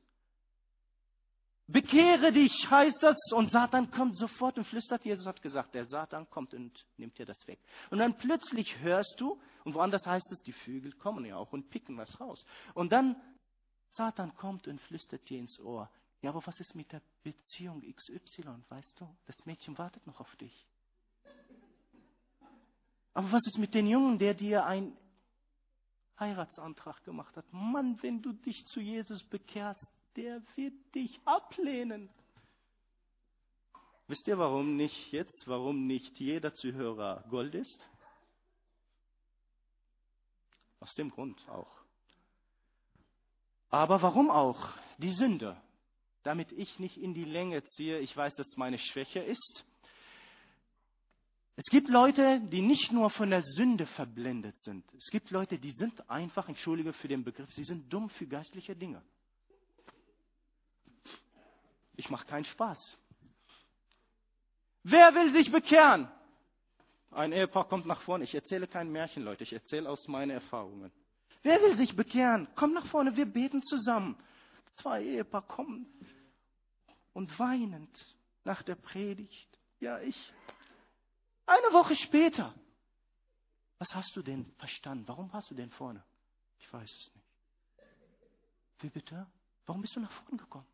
[1.66, 3.16] Bekehre dich, heißt das.
[3.32, 5.04] Und Satan kommt sofort und flüstert.
[5.04, 7.60] Jesus hat gesagt, der Satan kommt und nimmt dir das weg.
[7.90, 11.70] Und dann plötzlich hörst du, und woanders heißt es, die Vögel kommen ja auch und
[11.70, 12.44] picken was raus.
[12.74, 13.16] Und dann
[13.92, 15.90] Satan kommt und flüstert dir ins Ohr.
[16.20, 18.62] Ja, aber was ist mit der Beziehung XY?
[18.68, 20.66] Weißt du, das Mädchen wartet noch auf dich.
[23.14, 24.96] Aber was ist mit dem Jungen, der dir ein
[26.22, 27.44] Heiratsantrag gemacht hat.
[27.52, 29.84] Mann, wenn du dich zu Jesus bekehrst,
[30.16, 32.08] der wird dich ablehnen.
[34.06, 37.86] Wisst ihr, warum nicht jetzt, warum nicht jeder Zuhörer Gold ist?
[40.80, 41.70] Aus dem Grund auch.
[43.70, 44.68] Aber warum auch?
[44.98, 45.60] Die Sünde.
[46.22, 49.64] Damit ich nicht in die Länge ziehe, ich weiß, dass meine Schwäche ist.
[51.56, 54.84] Es gibt Leute, die nicht nur von der Sünde verblendet sind.
[54.94, 58.74] Es gibt Leute, die sind einfach, entschuldige für den Begriff, sie sind dumm für geistliche
[58.74, 59.02] Dinge.
[61.94, 62.98] Ich mache keinen Spaß.
[64.82, 66.10] Wer will sich bekehren?
[67.10, 68.24] Ein Ehepaar kommt nach vorne.
[68.24, 69.44] Ich erzähle kein Märchen, Leute.
[69.44, 70.90] Ich erzähle aus meinen Erfahrungen.
[71.42, 72.48] Wer will sich bekehren?
[72.56, 73.14] Komm nach vorne.
[73.14, 74.16] Wir beten zusammen.
[74.76, 75.86] Zwei Ehepaar kommen
[77.12, 77.90] und weinend
[78.44, 79.58] nach der Predigt.
[79.80, 80.16] Ja, ich
[81.52, 82.54] eine Woche später.
[83.78, 85.04] Was hast du denn verstanden?
[85.08, 86.04] Warum hast du denn vorne?
[86.60, 87.26] Ich weiß es nicht.
[88.80, 89.26] Wie bitte?
[89.66, 90.66] Warum bist du nach vorne gekommen?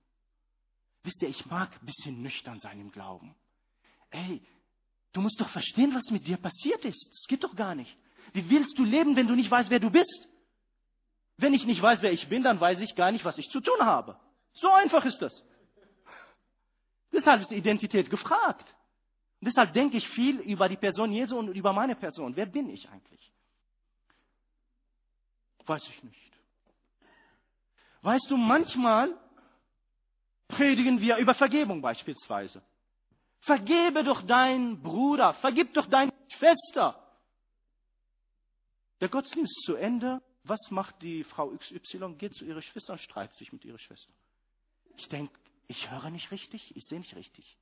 [1.03, 3.35] Wisst ihr, ich mag ein bisschen nüchtern sein im Glauben.
[4.11, 4.43] Ey,
[5.12, 7.09] du musst doch verstehen, was mit dir passiert ist.
[7.12, 7.97] Das geht doch gar nicht.
[8.33, 10.29] Wie willst du leben, wenn du nicht weißt, wer du bist?
[11.37, 13.61] Wenn ich nicht weiß, wer ich bin, dann weiß ich gar nicht, was ich zu
[13.61, 14.19] tun habe.
[14.53, 15.45] So einfach ist das.
[17.12, 18.75] Deshalb ist Identität gefragt.
[19.40, 22.35] Und deshalb denke ich viel über die Person Jesu und über meine Person.
[22.35, 23.33] Wer bin ich eigentlich?
[25.64, 26.33] Weiß ich nicht.
[28.03, 29.16] Weißt du, manchmal
[30.48, 32.62] predigen wir über Vergebung beispielsweise.
[33.40, 37.01] Vergebe doch deinen Bruder, vergib doch deine Schwester.
[39.01, 40.20] Der Gottesdienst ist zu Ende.
[40.44, 42.14] Was macht die Frau XY?
[42.16, 44.11] Geht zu ihrer Schwester und streitet sich mit ihrer Schwester.
[44.96, 45.33] Ich denke,
[45.68, 47.57] ich höre nicht richtig, ich sehe nicht richtig.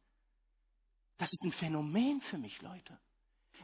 [1.19, 2.99] Das ist ein Phänomen für mich, Leute.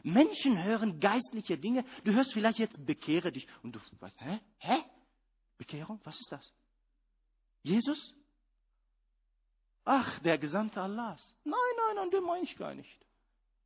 [0.03, 1.85] Menschen hören geistliche Dinge.
[2.03, 3.47] Du hörst vielleicht jetzt, bekehre dich.
[3.61, 4.39] Und du weißt, hä?
[4.57, 4.83] Hä?
[5.57, 6.01] Bekehrung?
[6.03, 6.53] Was ist das?
[7.61, 8.13] Jesus?
[9.85, 11.21] Ach, der Gesandte Allahs.
[11.43, 12.97] Nein, nein, nein, den meine ich gar nicht.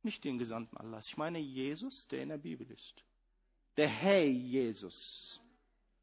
[0.02, 1.06] Nicht den Gesandten Allahs.
[1.08, 3.04] Ich meine Jesus, der in der Bibel ist.
[3.76, 5.40] Der Herr Jesus.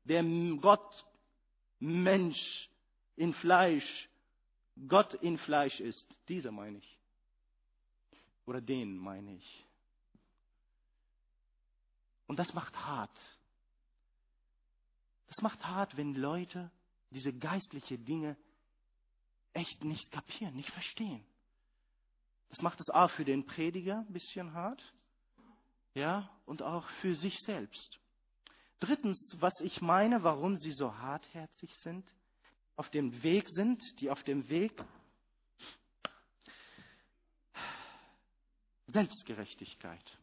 [0.03, 0.23] Der
[0.59, 1.05] Gott,
[1.79, 2.69] Mensch
[3.15, 4.09] in Fleisch,
[4.87, 6.05] Gott in Fleisch ist.
[6.27, 6.94] Dieser meine ich.
[8.45, 9.65] Oder den meine ich.
[12.27, 13.17] Und das macht hart.
[15.27, 16.71] Das macht hart, wenn Leute
[17.11, 18.37] diese geistliche Dinge
[19.53, 21.25] echt nicht kapieren, nicht verstehen.
[22.49, 24.81] Das macht es auch für den Prediger ein bisschen hart,
[25.93, 27.99] ja, und auch für sich selbst.
[28.79, 32.05] Drittens, was ich meine, warum sie so hartherzig sind,
[32.75, 34.73] auf dem Weg sind, die auf dem Weg
[38.87, 40.17] Selbstgerechtigkeit.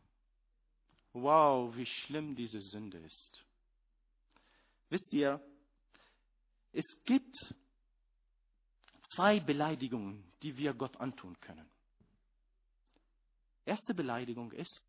[1.12, 3.44] Wow, wie schlimm diese Sünde ist.
[4.88, 5.40] Wisst ihr,
[6.72, 7.37] es gibt
[9.14, 11.68] zwei Beleidigungen, die wir Gott antun können.
[13.64, 14.83] Erste Beleidigung ist,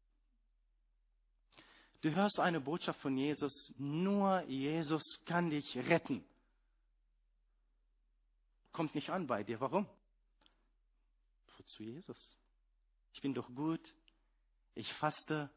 [2.02, 6.24] du hörst eine Botschaft von Jesus, nur Jesus kann dich retten.
[8.72, 9.60] Kommt nicht an bei dir.
[9.60, 9.88] Warum?
[11.58, 12.38] Wozu Jesus?
[13.14, 13.94] Ich bin doch gut.
[14.76, 15.50] Ich faste.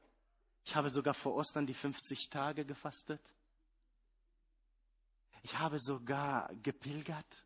[0.64, 3.20] Ich habe sogar vor Ostern die 50 Tage gefastet.
[5.42, 7.44] Ich habe sogar gepilgert.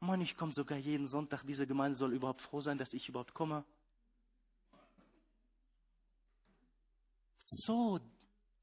[0.00, 1.44] Mann, ich komme sogar jeden Sonntag.
[1.46, 3.64] Diese Gemeinde soll überhaupt froh sein, dass ich überhaupt komme.
[7.38, 8.00] So,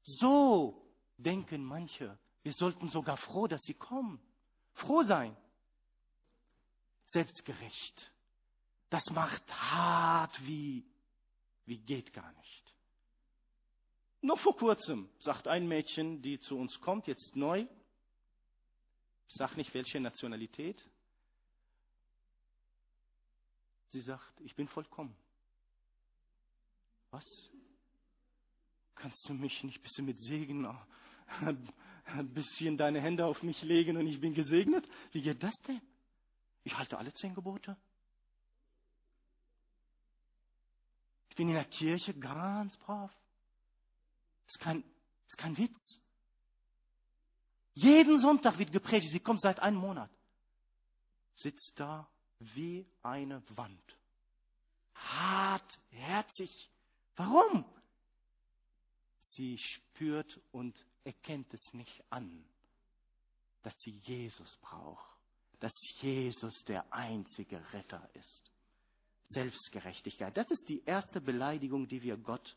[0.02, 0.84] so
[1.16, 2.18] denken manche.
[2.42, 4.20] Wir sollten sogar froh, dass sie kommen.
[4.72, 5.36] Froh sein.
[7.12, 8.12] Selbstgerecht.
[8.90, 10.84] Das macht hart wie,
[11.66, 12.74] wie geht gar nicht.
[14.20, 17.66] Noch vor kurzem sagt ein Mädchen, die zu uns kommt, jetzt neu,
[19.28, 20.82] ich sage nicht welche Nationalität,
[23.90, 25.14] sie sagt, ich bin vollkommen.
[27.10, 27.24] Was?
[28.94, 30.66] Kannst du mich nicht ein bisschen mit Segen,
[31.36, 34.86] ein bisschen deine Hände auf mich legen und ich bin gesegnet?
[35.12, 35.80] Wie geht das denn?
[36.64, 37.76] Ich halte alle zehn Gebote.
[41.38, 43.12] Bin in der Kirche ganz brav.
[44.46, 46.00] Das ist kein, das ist kein Witz.
[47.74, 49.12] Jeden Sonntag wird gepredigt.
[49.12, 50.10] Sie kommt seit einem Monat.
[51.36, 52.08] Sitzt da
[52.40, 53.96] wie eine Wand.
[54.96, 56.50] Hartherzig.
[57.14, 57.64] Warum?
[59.28, 62.44] Sie spürt und erkennt es nicht an,
[63.62, 65.06] dass sie Jesus braucht,
[65.60, 68.47] dass Jesus der einzige Retter ist.
[69.30, 70.36] Selbstgerechtigkeit.
[70.36, 72.56] Das ist die erste Beleidigung, die wir Gott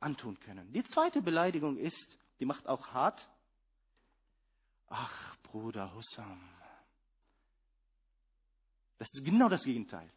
[0.00, 0.72] antun können.
[0.72, 3.28] Die zweite Beleidigung ist, die macht auch hart.
[4.88, 6.40] Ach, Bruder Hussam.
[8.98, 10.10] Das ist genau das Gegenteil.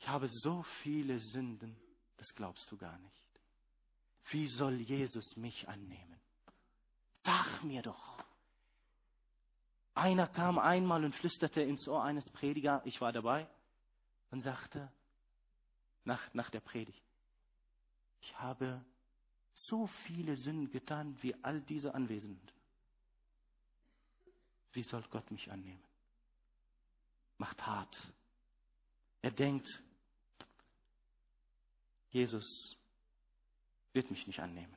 [0.00, 1.76] Ich habe so viele Sünden,
[2.16, 3.24] das glaubst du gar nicht.
[4.30, 6.20] Wie soll Jesus mich annehmen?
[7.16, 8.18] Sag mir doch.
[9.94, 13.48] Einer kam einmal und flüsterte ins Ohr eines Prediger, ich war dabei,
[14.30, 14.90] und sagte
[16.04, 17.02] nach, nach der Predigt,
[18.20, 18.84] ich habe
[19.54, 22.48] so viele Sünden getan wie all diese Anwesenden.
[24.72, 25.82] Wie soll Gott mich annehmen?
[27.38, 27.96] Macht hart.
[29.22, 29.68] Er denkt,
[32.10, 32.76] Jesus
[33.92, 34.74] wird mich nicht annehmen.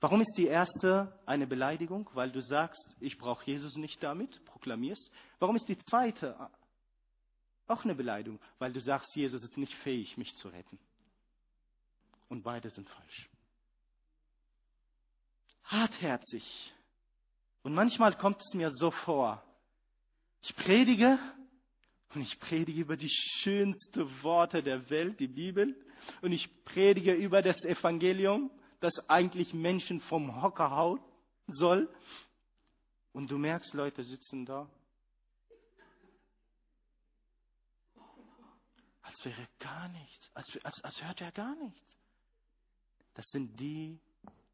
[0.00, 2.08] Warum ist die erste eine Beleidigung?
[2.12, 5.10] Weil du sagst, ich brauche Jesus nicht damit, proklamierst.
[5.38, 6.50] Warum ist die zweite
[7.66, 8.40] auch eine Beleidigung?
[8.58, 10.78] Weil du sagst, Jesus ist nicht fähig, mich zu retten.
[12.28, 13.28] Und beide sind falsch.
[15.64, 16.44] Hartherzig.
[17.62, 19.42] Und manchmal kommt es mir so vor,
[20.42, 21.18] ich predige
[22.14, 25.74] und ich predige über die schönsten Worte der Welt, die Bibel,
[26.20, 28.50] und ich predige über das Evangelium
[28.84, 31.00] das eigentlich Menschen vom Hocker haut
[31.46, 31.88] soll.
[33.12, 34.68] Und du merkst, Leute sitzen da.
[39.24, 41.80] Als wäre gar nichts, als, als, als hört er gar nichts.
[43.14, 43.98] Das sind die,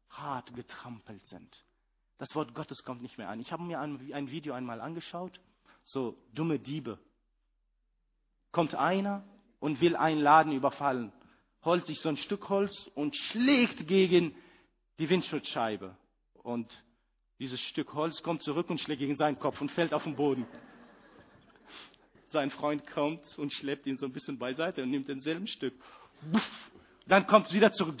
[0.09, 1.65] hart getrampelt sind.
[2.17, 3.39] Das Wort Gottes kommt nicht mehr an.
[3.39, 5.39] Ich habe mir ein, ein Video einmal angeschaut,
[5.83, 6.99] so dumme Diebe.
[8.51, 9.23] Kommt einer
[9.59, 11.11] und will einen Laden überfallen
[11.63, 14.35] holt sich so ein Stück Holz und schlägt gegen
[14.99, 15.95] die Windschutzscheibe.
[16.33, 16.71] Und
[17.39, 20.47] dieses Stück Holz kommt zurück und schlägt gegen seinen Kopf und fällt auf den Boden.
[22.31, 25.73] Sein Freund kommt und schleppt ihn so ein bisschen beiseite und nimmt denselben Stück.
[27.07, 27.97] Dann kommt es wieder zurück.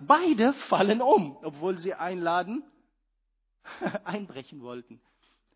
[0.00, 2.64] Beide fallen um, obwohl sie einladen,
[4.04, 5.00] einbrechen wollten.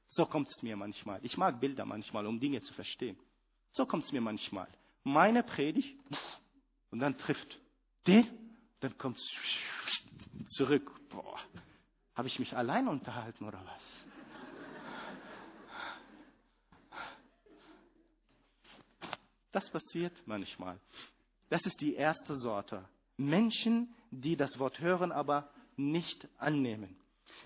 [0.08, 1.20] So kommt es mir manchmal.
[1.24, 3.18] Ich mag Bilder manchmal, um Dinge zu verstehen.
[3.72, 4.68] So kommt es mir manchmal.
[5.04, 5.98] Meine Predigt,
[6.90, 7.58] und dann trifft
[8.06, 8.26] den,
[8.80, 10.90] dann kommt es zurück.
[11.10, 11.38] Boah,
[12.14, 14.07] habe ich mich allein unterhalten oder was?
[19.52, 20.78] Das passiert manchmal.
[21.48, 22.88] Das ist die erste Sorte.
[23.16, 26.96] Menschen, die das Wort hören, aber nicht annehmen.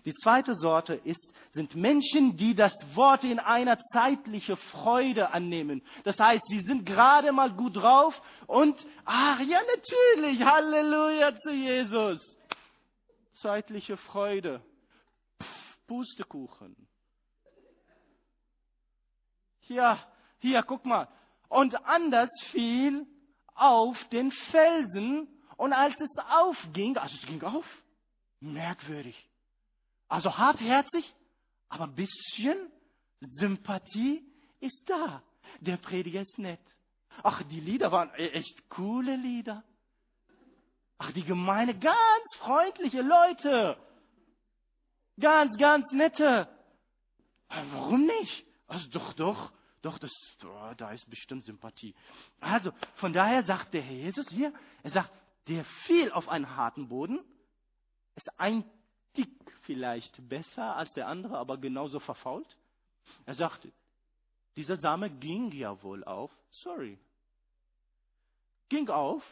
[0.05, 5.83] Die zweite Sorte ist, sind Menschen, die das Wort in einer zeitlichen Freude annehmen.
[6.05, 12.21] Das heißt, sie sind gerade mal gut drauf und, ach ja, natürlich, Halleluja zu Jesus.
[13.35, 14.63] Zeitliche Freude.
[15.41, 16.89] Pff, Pustekuchen.
[19.69, 20.05] Ja,
[20.39, 21.09] hier, guck mal.
[21.53, 23.07] Und anders fiel
[23.55, 25.29] auf den Felsen
[25.59, 27.67] und als es aufging, also es ging auf,
[28.41, 29.29] merkwürdig.
[30.09, 31.15] Also hartherzig,
[31.69, 32.73] aber ein bisschen
[33.21, 34.25] Sympathie
[34.61, 35.23] ist da.
[35.61, 36.63] Der Prediger ist nett.
[37.23, 39.63] Ach, die Lieder waren e- echt coole Lieder.
[40.97, 43.77] Ach, die Gemeinde, ganz freundliche Leute.
[45.21, 46.49] Ganz, ganz nette.
[47.49, 48.47] Warum nicht?
[48.69, 50.13] Also doch, doch, doch, das,
[50.45, 51.95] oh, da ist bestimmt Sympathie.
[52.41, 54.53] Also, von daher sagt der Herr Jesus hier,
[54.83, 55.13] er sagt,
[55.49, 57.21] der fiel auf einen harten Boden,
[58.15, 58.65] ist ein
[59.15, 59.29] Tick
[59.63, 62.57] vielleicht besser als der andere, aber genauso verfault.
[63.27, 63.69] Er sagt,
[64.57, 66.99] dieser Same ging ja wohl auf, sorry,
[68.69, 69.25] ging auf,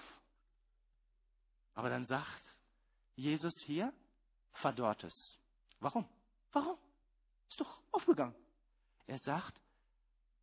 [1.74, 2.42] aber dann sagt
[3.14, 3.92] Jesus hier,
[4.53, 5.38] verdorrt es.
[5.78, 6.09] Warum?
[6.53, 6.76] Warum?
[7.48, 8.34] Ist doch aufgegangen.
[9.07, 9.61] Er sagt,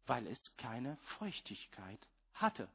[0.08, 2.00] weil es keine Feuchtigkeit
[2.34, 2.68] hatte.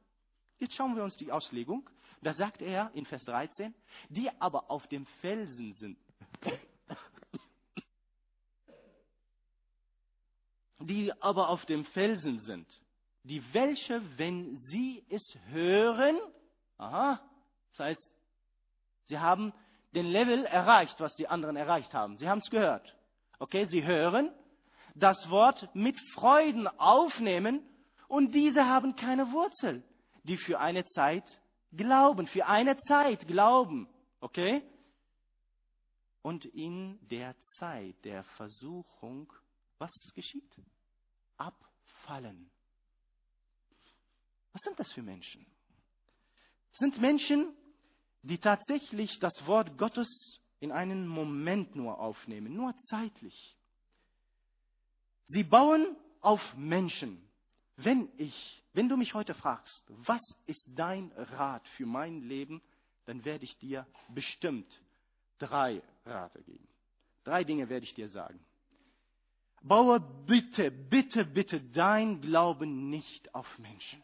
[0.59, 1.89] Jetzt schauen wir uns die Auslegung.
[2.21, 3.75] Da sagt er in Vers 13,
[4.09, 5.97] die aber auf dem Felsen sind.
[10.79, 12.67] Die aber auf dem Felsen sind,
[13.23, 16.19] die welche, wenn sie es hören,
[16.77, 17.21] aha,
[17.69, 18.09] das heißt,
[19.05, 19.53] sie haben
[19.93, 22.17] den Level erreicht, was die anderen erreicht haben.
[22.17, 22.97] Sie haben es gehört.
[23.39, 24.29] Okay, sie hören,
[24.95, 27.61] das Wort mit Freuden aufnehmen
[28.07, 29.83] und diese haben keine Wurzel,
[30.23, 31.25] die für eine Zeit
[31.71, 33.87] glauben, für eine Zeit glauben.
[34.19, 34.61] Okay?
[36.21, 39.31] Und in der Zeit der Versuchung,
[39.77, 40.49] was geschieht?
[41.37, 42.49] Abfallen.
[44.53, 45.45] Was sind das für Menschen?
[46.71, 47.53] Das sind Menschen,
[48.21, 53.57] die tatsächlich das Wort Gottes in einen Moment nur aufnehmen, nur zeitlich.
[55.27, 57.21] Sie bauen auf Menschen.
[57.75, 62.61] Wenn ich, wenn du mich heute fragst, was ist dein Rat für mein Leben,
[63.05, 64.81] dann werde ich dir bestimmt
[65.39, 66.67] drei Rate geben.
[67.23, 68.39] Drei Dinge werde ich dir sagen.
[69.61, 74.03] Baue bitte, bitte, bitte dein Glauben nicht auf Menschen.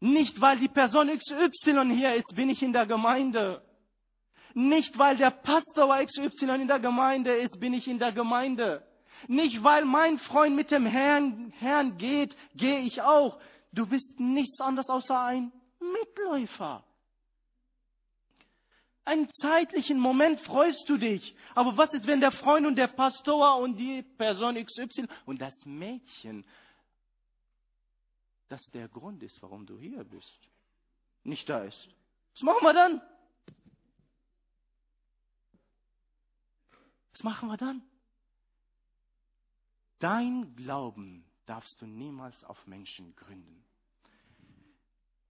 [0.00, 3.62] Nicht weil die Person XY hier ist, bin ich in der Gemeinde.
[4.54, 8.84] Nicht weil der Pastor XY in der Gemeinde ist, bin ich in der Gemeinde.
[9.26, 13.40] Nicht weil mein Freund mit dem Herrn, Herrn geht, gehe ich auch.
[13.72, 16.84] Du bist nichts anderes außer ein Mitläufer.
[19.04, 21.34] Einen zeitlichen Moment freust du dich.
[21.54, 25.54] Aber was ist, wenn der Freund und der Pastor und die Person XY und das
[25.64, 26.44] Mädchen
[28.48, 30.48] das der Grund ist, warum du hier bist,
[31.22, 31.88] nicht da ist.
[32.34, 33.02] Was machen wir dann?
[37.18, 37.82] Was machen wir dann?
[39.98, 43.64] Dein Glauben darfst du niemals auf Menschen gründen.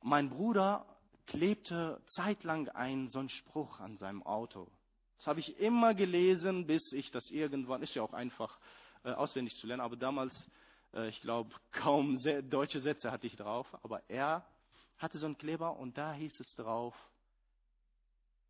[0.03, 0.85] Mein Bruder
[1.25, 4.71] klebte zeitlang einen so einen Spruch an seinem Auto.
[5.17, 8.59] Das habe ich immer gelesen, bis ich das irgendwann, ist ja auch einfach
[9.03, 10.35] äh, auswendig zu lernen, aber damals
[10.93, 14.45] äh, ich glaube, kaum deutsche Sätze hatte ich drauf, aber er
[14.99, 16.95] hatte so einen Kleber und da hieß es drauf,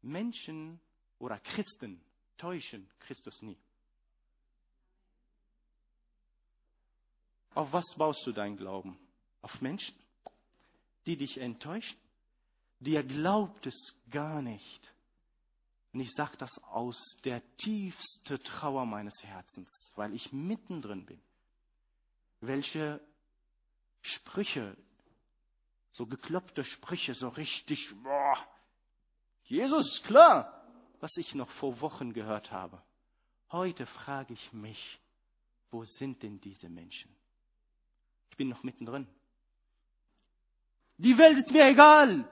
[0.02, 0.80] Menschen
[1.20, 2.02] oder Christen
[2.38, 3.58] täuschen Christus nie.
[7.54, 8.98] Auf was baust du deinen Glauben?
[9.42, 9.94] Auf Menschen,
[11.06, 11.98] die dich enttäuschen?
[12.80, 14.92] Dir glaubt es gar nicht.
[15.92, 21.20] Und ich sage das aus der tiefsten Trauer meines Herzens, weil ich mittendrin bin
[22.40, 23.00] welche
[24.02, 24.76] Sprüche,
[25.92, 28.36] so gekloppte Sprüche, so richtig, boah,
[29.44, 30.57] Jesus, klar,
[31.00, 32.82] was ich noch vor Wochen gehört habe.
[33.50, 35.00] Heute frage ich mich,
[35.70, 37.10] wo sind denn diese Menschen?
[38.30, 39.06] Ich bin noch mittendrin.
[40.98, 42.28] Die Welt ist mir egal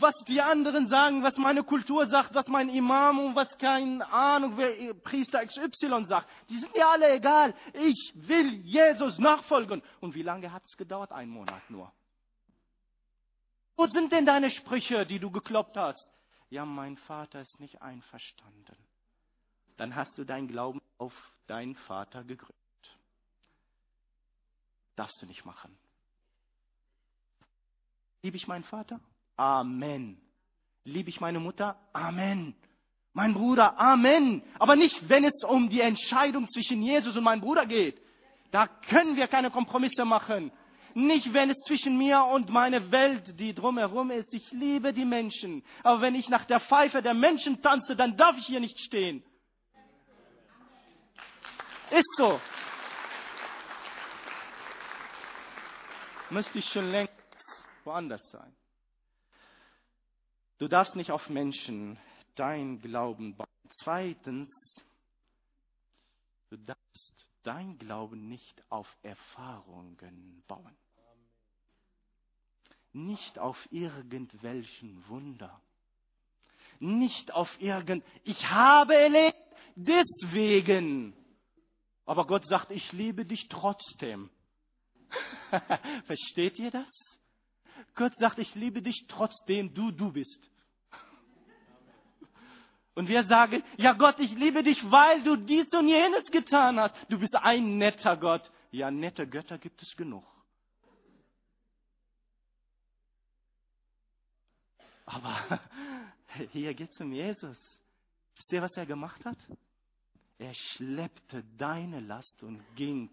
[0.00, 4.56] was die anderen sagen, was meine Kultur sagt, was mein Imam und was keine Ahnung,
[4.56, 6.28] wer Priester XY sagt.
[6.48, 7.54] Die sind mir alle egal.
[7.74, 9.82] Ich will Jesus nachfolgen.
[10.00, 11.12] Und wie lange hat es gedauert?
[11.12, 11.92] Ein Monat nur.
[13.76, 16.06] Wo sind denn deine Sprüche, die du gekloppt hast?
[16.50, 18.76] Ja, mein Vater ist nicht einverstanden.
[19.76, 21.12] Dann hast du dein Glauben auf
[21.46, 22.56] deinen Vater gegründet.
[24.94, 25.76] Darfst du nicht machen.
[28.22, 29.00] Liebe ich meinen Vater?
[29.36, 30.20] Amen.
[30.84, 31.76] Liebe ich meine Mutter?
[31.92, 32.54] Amen.
[33.12, 33.78] Mein Bruder?
[33.78, 34.42] Amen.
[34.58, 38.00] Aber nicht, wenn es um die Entscheidung zwischen Jesus und meinem Bruder geht.
[38.50, 40.52] Da können wir keine Kompromisse machen.
[40.96, 44.32] Nicht, wenn es zwischen mir und meine Welt, die drumherum ist.
[44.32, 45.62] Ich liebe die Menschen.
[45.82, 49.22] Aber wenn ich nach der Pfeife der Menschen tanze, dann darf ich hier nicht stehen.
[51.90, 52.40] Ist so.
[56.30, 57.12] Müsste ich schon längst
[57.84, 58.56] woanders sein.
[60.56, 61.98] Du darfst nicht auf Menschen
[62.36, 63.46] dein Glauben bauen.
[63.82, 64.50] Zweitens,
[66.48, 70.74] du darfst dein Glauben nicht auf Erfahrungen bauen.
[72.96, 75.60] Nicht auf irgendwelchen Wunder.
[76.78, 79.36] Nicht auf irgend, ich habe erlebt,
[79.74, 81.14] deswegen.
[82.06, 84.30] Aber Gott sagt, ich liebe dich trotzdem.
[86.06, 86.88] Versteht ihr das?
[87.94, 90.50] Gott sagt, ich liebe dich trotzdem, du du bist.
[92.94, 96.94] Und wir sagen, ja Gott, ich liebe dich, weil du dies und jenes getan hast.
[97.10, 98.50] Du bist ein netter Gott.
[98.70, 100.24] Ja, nette Götter gibt es genug.
[105.06, 105.60] Aber
[106.52, 107.58] hier geht es um Jesus.
[108.36, 109.38] Wisst ihr, was er gemacht hat?
[110.38, 113.10] Er schleppte deine Last und ging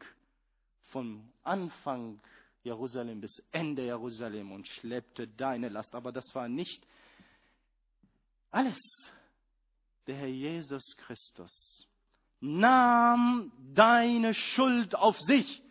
[0.91, 2.19] vom Anfang
[2.63, 5.95] Jerusalem bis Ende Jerusalem und schleppte deine Last.
[5.95, 6.85] Aber das war nicht
[8.51, 8.77] alles
[10.05, 11.87] der Herr Jesus Christus
[12.43, 15.63] nahm deine Schuld auf sich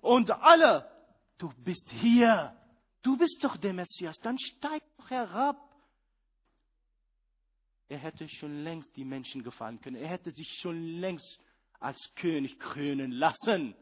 [0.00, 0.90] und alle,
[1.38, 2.56] du bist hier,
[3.02, 5.56] du bist doch der Messias, dann steig doch herab.
[7.88, 11.40] Er hätte schon längst die Menschen gefallen können, er hätte sich schon längst
[11.80, 13.74] als König krönen lassen.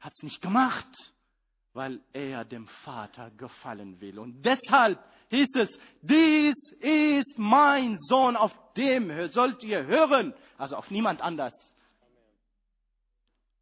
[0.00, 0.88] Hat es nicht gemacht,
[1.72, 4.18] weil er dem Vater gefallen will.
[4.18, 10.90] Und deshalb hieß es, dies ist mein Sohn, auf dem sollt ihr hören, also auf
[10.90, 11.54] niemand anders.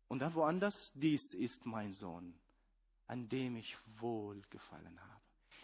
[0.08, 2.34] Und dann woanders, dies ist mein Sohn,
[3.06, 5.20] an dem ich wohlgefallen habe.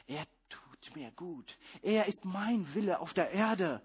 [0.06, 1.56] Er tut mir gut.
[1.82, 3.82] Er ist mein Wille auf der Erde.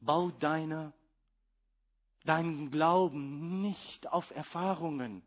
[0.00, 0.92] Bau deine,
[2.24, 5.22] deinen Glauben nicht auf Erfahrungen.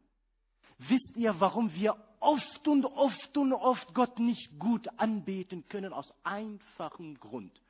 [0.78, 6.12] Wisst ihr, warum wir oft und oft und oft Gott nicht gut anbeten können, aus
[6.24, 7.62] einfachem Grund.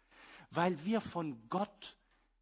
[0.52, 1.96] Weil wir von Gott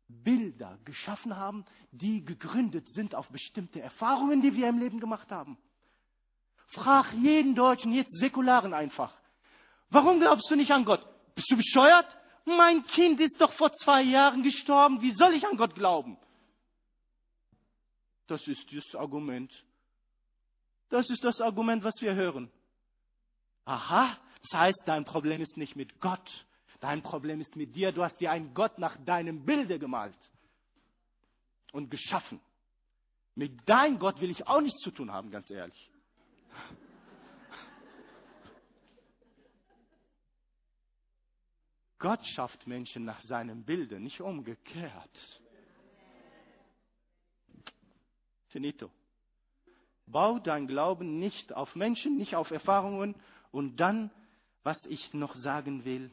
[0.08, 5.58] Bilder geschaffen haben, die gegründet sind auf bestimmte Erfahrungen, die wir im Leben gemacht haben.
[6.68, 9.14] Frag jeden Deutschen, jetzt Säkularen einfach.
[9.90, 11.06] Warum glaubst du nicht an Gott?
[11.36, 12.18] Bist du bescheuert?
[12.46, 15.02] Mein Kind ist doch vor zwei Jahren gestorben.
[15.02, 16.18] Wie soll ich an Gott glauben?
[18.28, 19.52] Das ist das Argument.
[20.90, 22.52] Das ist das Argument, was wir hören.
[23.66, 26.46] Aha, das heißt, dein Problem ist nicht mit Gott,
[26.80, 27.92] dein Problem ist mit dir.
[27.92, 30.18] Du hast dir einen Gott nach deinem Bilde gemalt
[31.74, 32.40] und geschaffen.
[33.36, 35.92] Mit deinem Gott will ich auch nichts zu tun haben, ganz ehrlich.
[42.00, 45.42] Gott schafft Menschen nach seinem Bilde, nicht umgekehrt.
[48.50, 48.92] Finito.
[50.06, 53.16] Bau dein Glauben nicht auf Menschen, nicht auf Erfahrungen
[53.52, 54.12] und dann,
[54.64, 56.12] was ich noch sagen will,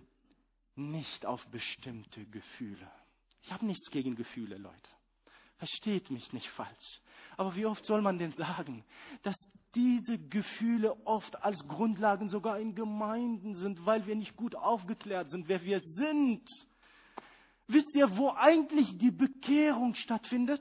[0.75, 2.91] nicht auf bestimmte Gefühle.
[3.43, 4.91] Ich habe nichts gegen Gefühle, Leute.
[5.59, 7.01] Versteht mich nicht falsch.
[7.37, 8.85] Aber wie oft soll man denn sagen,
[9.23, 9.37] dass
[9.75, 15.49] diese Gefühle oft als Grundlagen sogar in Gemeinden sind, weil wir nicht gut aufgeklärt sind,
[15.49, 16.49] wer wir sind?
[17.67, 20.61] Wisst ihr, wo eigentlich die Bekehrung stattfindet?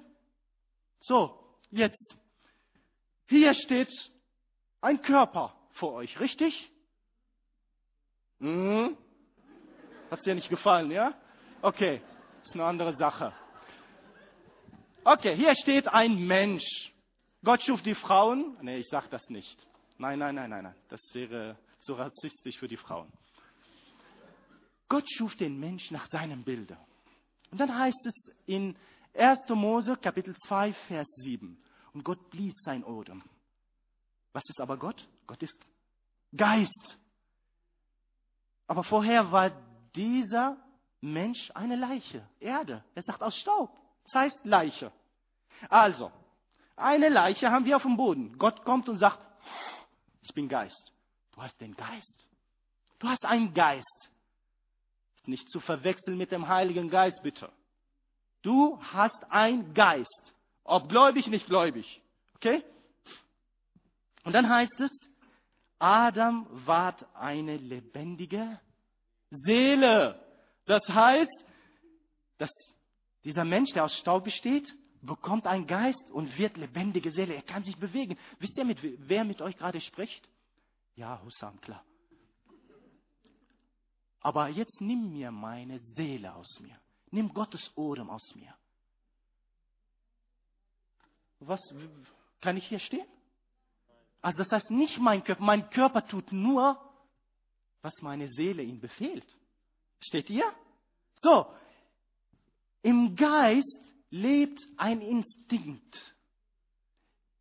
[1.02, 1.38] So,
[1.70, 2.18] jetzt
[3.28, 3.92] hier steht
[4.82, 6.72] ein Körper vor euch, richtig?
[8.40, 8.98] Mhm.
[10.12, 11.14] Hat es dir nicht gefallen, ja?
[11.62, 12.02] Okay,
[12.44, 13.34] ist eine andere Sache.
[15.04, 16.93] Okay, hier steht ein Mensch.
[17.44, 18.58] Gott schuf die Frauen.
[18.62, 19.68] Nee, ich sage das nicht.
[19.98, 20.76] Nein, nein, nein, nein, nein.
[20.90, 23.12] Das wäre so rassistisch für die Frauen.
[24.88, 26.78] Gott schuf den Mensch nach seinem Bilde.
[27.52, 28.14] Und dann heißt es
[28.46, 28.76] in
[29.14, 29.50] 1.
[29.50, 31.62] Mose Kapitel 2, Vers 7.
[31.94, 33.22] Und Gott blies sein Odem.
[34.32, 35.08] Was ist aber Gott?
[35.28, 35.60] Gott ist
[36.36, 36.98] Geist.
[38.68, 39.52] Aber vorher war
[39.96, 40.58] dieser
[41.02, 42.84] Mensch eine Leiche, Erde.
[42.96, 43.70] Er sagt aus Staub.
[44.06, 44.92] Das heißt Leiche.
[45.70, 46.12] Also,
[46.76, 48.38] eine Leiche haben wir auf dem Boden.
[48.38, 49.20] Gott kommt und sagt,
[50.22, 50.92] ich bin Geist.
[51.34, 52.28] Du hast den Geist.
[53.00, 54.10] Du hast einen Geist.
[55.16, 57.52] Ist nicht zu verwechseln mit dem Heiligen Geist, bitte.
[58.42, 60.34] Du hast einen Geist.
[60.64, 62.02] Ob gläubig, nicht gläubig.
[62.36, 62.64] Okay?
[64.24, 64.92] Und dann heißt es,
[65.80, 68.60] Adam ward eine lebendige
[69.30, 70.20] Seele.
[70.66, 71.46] Das heißt,
[72.38, 72.52] dass
[73.24, 74.74] dieser Mensch, der aus Staub besteht,
[75.06, 77.36] bekommt einen Geist und wird lebendige Seele.
[77.36, 78.18] Er kann sich bewegen.
[78.40, 80.28] Wisst ihr, mit, wer mit euch gerade spricht?
[80.96, 81.84] Ja, Hussam, klar.
[84.22, 86.80] Aber jetzt nimm mir meine Seele aus mir.
[87.12, 88.56] Nimm Gottes Ohren aus mir.
[91.40, 91.62] Was
[92.40, 93.06] kann ich hier stehen?
[94.22, 95.44] Also das heißt nicht mein Körper.
[95.44, 96.80] Mein Körper tut nur,
[97.82, 99.28] was meine Seele ihm befehlt.
[100.00, 100.50] Steht ihr?
[101.16, 101.54] So,
[102.82, 103.76] im Geist
[104.14, 106.16] lebt ein Instinkt,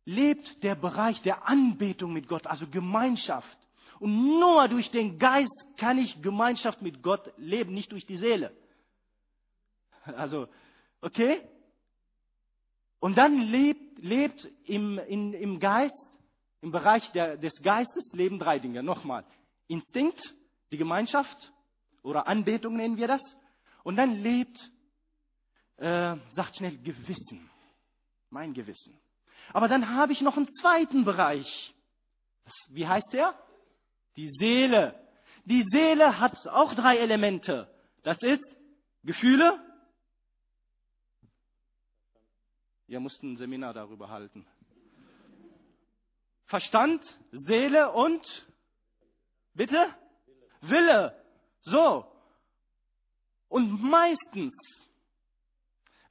[0.05, 3.57] lebt der Bereich der Anbetung mit Gott, also Gemeinschaft.
[3.99, 8.57] Und nur durch den Geist kann ich Gemeinschaft mit Gott leben, nicht durch die Seele.
[10.05, 10.47] Also,
[10.99, 11.47] okay?
[12.99, 16.03] Und dann lebt, lebt im, in, im Geist,
[16.61, 18.81] im Bereich der, des Geistes leben drei Dinge.
[18.81, 19.25] Nochmal.
[19.67, 20.33] Instinkt,
[20.71, 21.53] die Gemeinschaft
[22.01, 23.21] oder Anbetung nennen wir das.
[23.83, 24.71] Und dann lebt,
[25.77, 27.49] äh, sagt schnell, Gewissen.
[28.29, 28.99] Mein Gewissen.
[29.51, 31.73] Aber dann habe ich noch einen zweiten Bereich.
[32.69, 33.37] Wie heißt der?
[34.15, 34.99] Die Seele.
[35.45, 37.69] Die Seele hat auch drei Elemente.
[38.03, 38.47] Das ist
[39.03, 39.59] Gefühle.
[42.87, 44.45] Ihr musst ein Seminar darüber halten.
[46.45, 48.23] Verstand, Seele und
[49.53, 49.95] bitte
[50.61, 51.19] Wille.
[51.61, 52.05] So.
[53.47, 54.53] Und meistens,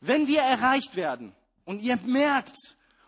[0.03, 1.35] wenn wir erreicht werden
[1.65, 2.57] und ihr merkt,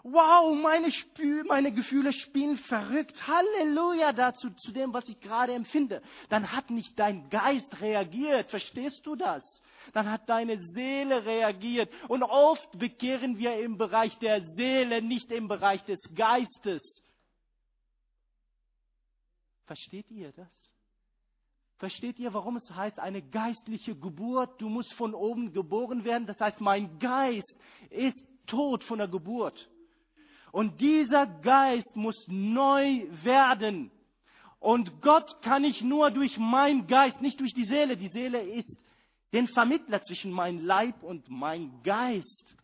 [0.05, 3.27] wow, meine, Spü meine Gefühle spielen verrückt.
[3.27, 6.03] Halleluja dazu, zu dem, was ich gerade empfinde.
[6.29, 8.49] Dann hat nicht dein Geist reagiert.
[8.51, 9.43] Verstehst du das?
[9.93, 11.93] Dann hat deine Seele reagiert.
[12.09, 16.83] Und oft bekehren wir im Bereich der Seele, nicht im Bereich des Geistes.
[19.67, 20.64] Versteht ihr das?
[21.85, 24.59] Versteht ihr, warum es heißt, eine geistliche Geburt?
[24.59, 26.27] Du musst von oben geboren werden.
[26.27, 27.55] Das heißt, mein Geist
[27.91, 29.69] ist tot von der Geburt.
[30.51, 33.91] Und dieser Geist muss neu werden.
[34.61, 37.99] Und Gott kann ich nur durch meinen Geist, nicht durch die Seele.
[37.99, 38.75] Die Seele ist
[39.35, 42.57] den Vermittler zwischen mein Leib und mein Geist.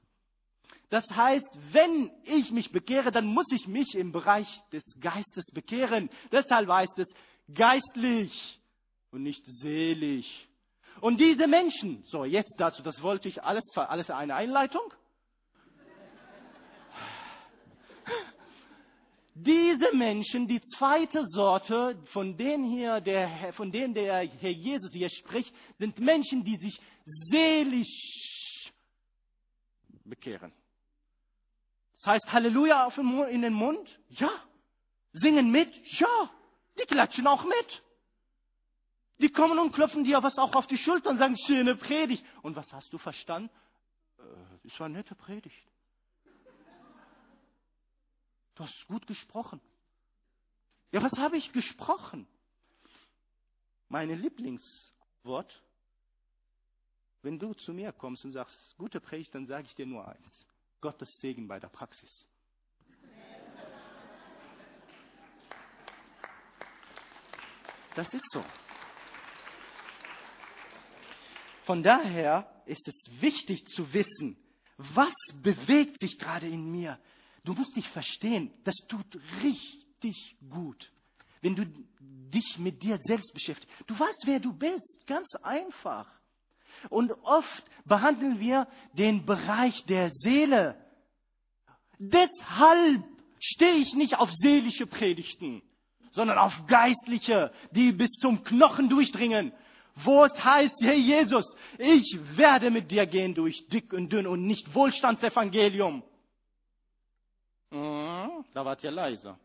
[0.89, 6.09] Das heißt, wenn ich mich bekehre, dann muss ich mich im Bereich des Geistes bekehren.
[6.33, 7.15] Deshalb heißt es
[7.53, 8.60] geistlich
[9.11, 10.49] und nicht selig.
[11.01, 14.83] Und diese Menschen, so jetzt dazu, das wollte ich alles, alles eine Einleitung.
[19.35, 25.09] Diese Menschen, die zweite Sorte, von denen, hier der, von denen der Herr Jesus hier
[25.09, 26.79] spricht, sind Menschen, die sich
[27.31, 28.71] seelisch
[30.05, 30.53] bekehren.
[31.95, 32.89] Das heißt Halleluja
[33.29, 33.99] in den Mund?
[34.09, 34.31] Ja.
[35.13, 35.75] Singen mit?
[35.99, 36.31] Ja.
[36.79, 37.83] Die klatschen auch mit.
[39.21, 42.25] Die kommen und klopfen dir was auch auf die Schulter und sagen, schöne Predigt.
[42.43, 43.51] Und was hast du verstanden?
[44.19, 44.23] Äh,
[44.65, 45.63] das war eine nette Predigt.
[48.55, 49.61] Du hast gut gesprochen.
[50.91, 52.27] Ja, was habe ich gesprochen?
[53.89, 55.63] Meine Lieblingswort,
[57.23, 60.47] wenn du zu mir kommst und sagst, gute Predigt, dann sage ich dir nur eins.
[60.81, 62.27] Gottes Segen bei der Praxis.
[67.95, 68.43] Das ist so.
[71.71, 74.37] Von daher ist es wichtig zu wissen,
[74.77, 76.99] was bewegt sich gerade in mir?
[77.45, 79.07] Du musst dich verstehen, das tut
[79.41, 80.91] richtig gut,
[81.43, 81.67] wenn du
[82.35, 83.73] dich mit dir selbst beschäftigst.
[83.87, 86.13] Du weißt, wer du bist, ganz einfach.
[86.89, 90.75] Und oft behandeln wir den Bereich der Seele.
[92.01, 93.05] Deshalb
[93.39, 95.63] stehe ich nicht auf seelische Predigten,
[96.11, 99.53] sondern auf geistliche, die bis zum Knochen durchdringen,
[99.97, 101.45] wo es heißt, hey Jesus,
[101.79, 106.03] ich werde mit dir gehen durch dick und dünn und nicht Wohlstandsevangelium.
[107.71, 109.39] Mhm, da wart ihr leiser.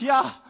[0.00, 0.40] Ja,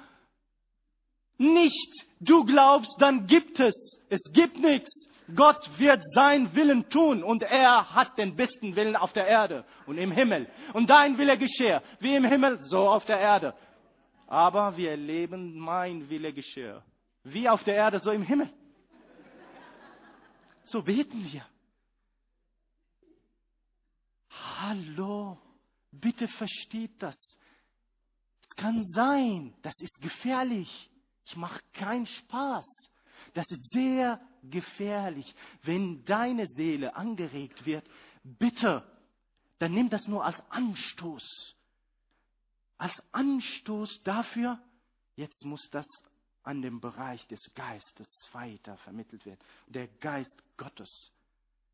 [1.39, 4.01] nicht du glaubst, dann gibt es.
[4.11, 4.91] Es gibt nichts.
[5.35, 9.99] Gott wird sein Willen tun und er hat den besten Willen auf der Erde und
[9.99, 10.49] im Himmel.
[10.73, 13.55] Und dein Wille geschehe, wie im Himmel, so auf der Erde.
[14.29, 16.83] Aber wir erleben, mein Wille geschehe.
[17.25, 18.53] Wie auf der Erde, so im Himmel.
[20.67, 21.47] So beten wir.
[24.31, 25.39] Hallo,
[25.91, 27.17] bitte versteht das.
[28.43, 30.91] Es kann sein, das ist gefährlich.
[31.25, 32.67] Ich mache keinen Spaß.
[33.33, 35.35] Das ist sehr gefährlich.
[35.63, 37.89] Wenn deine Seele angeregt wird,
[38.23, 38.85] bitte,
[39.59, 41.57] dann nimm das nur als Anstoß.
[42.79, 44.59] Als Anstoß dafür,
[45.17, 45.87] jetzt muss das
[46.43, 49.41] an dem Bereich des Geistes weiter vermittelt werden.
[49.67, 51.13] Der Geist Gottes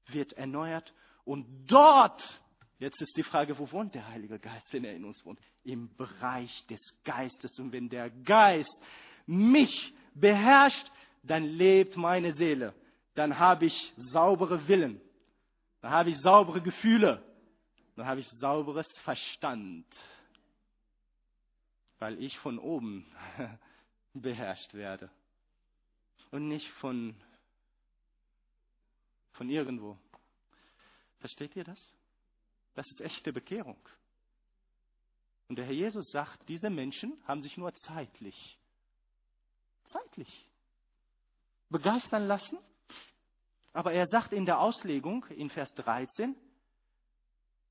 [0.09, 0.92] wird erneuert
[1.24, 2.40] und dort
[2.78, 5.38] Jetzt ist die Frage, wo wohnt der Heilige Geist, wenn er in uns wohnt?
[5.62, 7.59] Im Bereich des Geistes.
[7.59, 8.78] Und wenn der Geist
[9.26, 10.90] mich beherrscht,
[11.22, 12.74] dann lebt meine Seele.
[13.14, 15.00] Dann habe ich saubere Willen.
[15.80, 17.22] Dann habe ich saubere Gefühle.
[17.96, 19.86] Dann habe ich sauberes Verstand.
[21.99, 23.07] Weil ich von oben
[24.14, 25.11] beherrscht werde.
[26.30, 27.14] Und nicht von,
[29.32, 29.97] von irgendwo.
[31.18, 31.80] Versteht ihr das?
[32.74, 33.78] Das ist echte Bekehrung.
[35.49, 38.59] Und der Herr Jesus sagt, diese Menschen haben sich nur zeitlich,
[39.84, 40.49] zeitlich
[41.68, 42.59] begeistern lassen.
[43.72, 46.36] Aber er sagt in der Auslegung in Vers 13,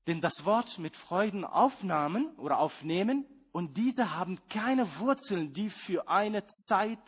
[0.06, 6.08] denn das Wort mit Freuden aufnahmen oder aufnehmen und diese haben keine Wurzeln, die für
[6.08, 6.98] eine Zeit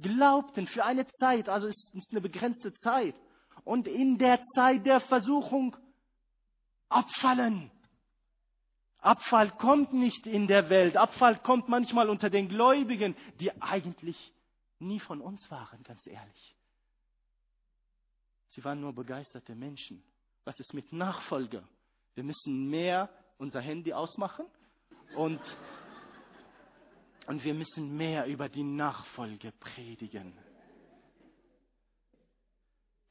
[0.00, 3.14] glaubten, für eine Zeit, also es ist eine begrenzte Zeit.
[3.62, 5.76] Und in der Zeit der Versuchung
[6.88, 7.70] abfallen.
[8.98, 10.96] Abfall kommt nicht in der Welt.
[10.96, 14.32] Abfall kommt manchmal unter den Gläubigen, die eigentlich
[14.80, 16.56] nie von uns waren, ganz ehrlich.
[18.48, 20.02] Sie waren nur begeisterte Menschen.
[20.42, 21.62] Was ist mit Nachfolger?
[22.14, 24.44] Wir müssen mehr unser Handy ausmachen
[25.16, 25.40] und,
[27.26, 30.32] und wir müssen mehr über die Nachfolge predigen.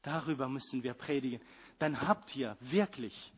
[0.02, 1.40] Darüber müssen wir predigen.
[1.78, 3.32] Dann habt ihr wirklich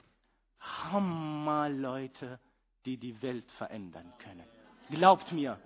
[0.61, 2.39] Hammerleute,
[2.85, 4.47] die die Welt verändern können.
[4.91, 5.61] Glaubt mir,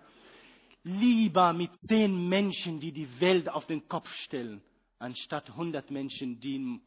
[0.82, 4.62] lieber mit zehn Menschen, die die Welt auf den Kopf stellen,
[4.98, 6.80] anstatt hundert Menschen, die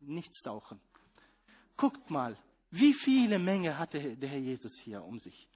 [0.00, 0.80] nichts tauchen.
[1.76, 2.36] Guckt mal,
[2.72, 5.46] wie viele Menge hatte der Herr Jesus hier um sich?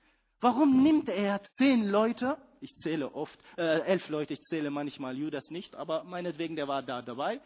[0.41, 2.37] Warum nimmt er zehn Leute?
[2.61, 6.83] Ich zähle oft, äh, elf Leute, ich zähle manchmal Judas nicht, aber meinetwegen, der war
[6.83, 7.41] da dabei.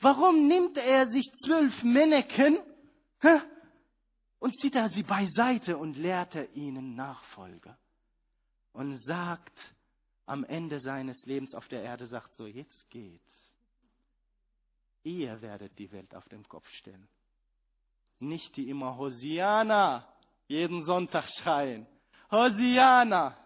[0.00, 2.58] Warum nimmt er sich zwölf Männchen
[3.20, 3.40] hä,
[4.38, 7.76] und zieht er sie beiseite und lehrt er ihnen Nachfolger?
[8.72, 9.58] Und sagt
[10.24, 13.26] am Ende seines Lebens auf der Erde, sagt so, jetzt geht's.
[15.02, 17.08] Ihr werdet die Welt auf den Kopf stellen.
[18.20, 20.06] Nicht die immer Hosiana
[20.46, 21.86] jeden Sonntag schreien.
[22.30, 23.36] Hosiana,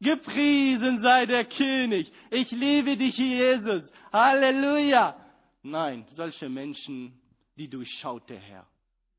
[0.00, 2.12] gepriesen sei der König.
[2.30, 3.90] Ich liebe dich, Jesus.
[4.12, 5.16] Halleluja.
[5.62, 7.20] Nein, solche Menschen,
[7.56, 8.66] die durchschaut der Herr.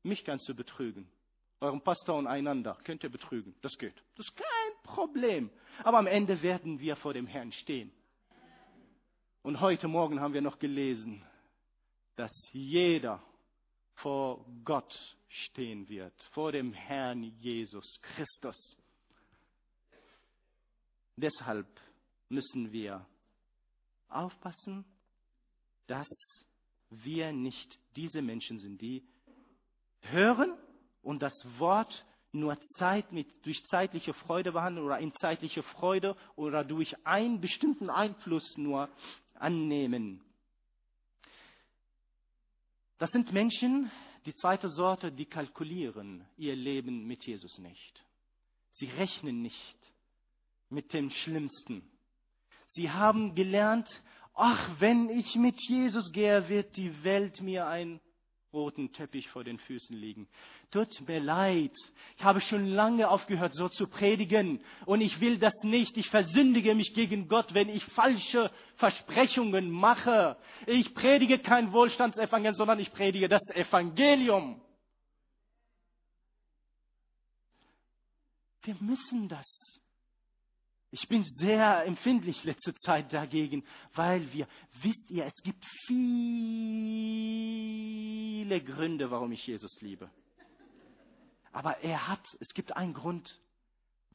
[0.02, 1.08] Mich kannst du betrügen.
[1.60, 3.54] Euren Pastor und einander könnt ihr betrügen.
[3.62, 3.94] Das geht.
[4.16, 5.50] Das ist kein Problem.
[5.82, 7.92] Aber am Ende werden wir vor dem Herrn stehen.
[9.42, 11.24] Und heute Morgen haben wir noch gelesen,
[12.16, 13.22] dass jeder
[13.94, 18.76] vor Gott stehen wird, vor dem Herrn Jesus Christus.
[21.16, 21.66] Deshalb
[22.28, 23.06] müssen wir
[24.08, 24.84] aufpassen,
[25.86, 26.08] dass
[26.90, 29.04] wir nicht diese Menschen sind, die
[30.00, 30.56] hören
[31.02, 36.64] und das Wort nur Zeit mit, durch zeitliche Freude behandeln oder in zeitliche Freude oder
[36.64, 38.88] durch einen bestimmten Einfluss nur
[39.34, 40.20] annehmen.
[42.98, 43.90] Das sind Menschen,
[44.24, 48.04] die zweite Sorte, die kalkulieren ihr Leben mit Jesus nicht.
[48.72, 49.76] Sie rechnen nicht
[50.68, 51.82] mit dem Schlimmsten.
[52.68, 53.88] Sie haben gelernt,
[54.34, 58.00] ach, wenn ich mit Jesus gehe, wird die Welt mir ein
[58.54, 60.26] roten Teppich vor den Füßen liegen.
[60.70, 61.72] Tut mir leid.
[62.16, 64.64] Ich habe schon lange aufgehört, so zu predigen.
[64.86, 65.96] Und ich will das nicht.
[65.98, 70.38] Ich versündige mich gegen Gott, wenn ich falsche Versprechungen mache.
[70.66, 74.62] Ich predige kein Wohlstandsevangelium, sondern ich predige das Evangelium.
[78.62, 79.63] Wir müssen das.
[80.94, 83.64] Ich bin sehr empfindlich letzte Zeit dagegen,
[83.94, 84.46] weil wir,
[84.80, 85.96] wisst ihr, es gibt viele
[88.62, 90.08] Gründe, warum ich Jesus liebe.
[91.50, 93.40] Aber er hat, es gibt einen Grund,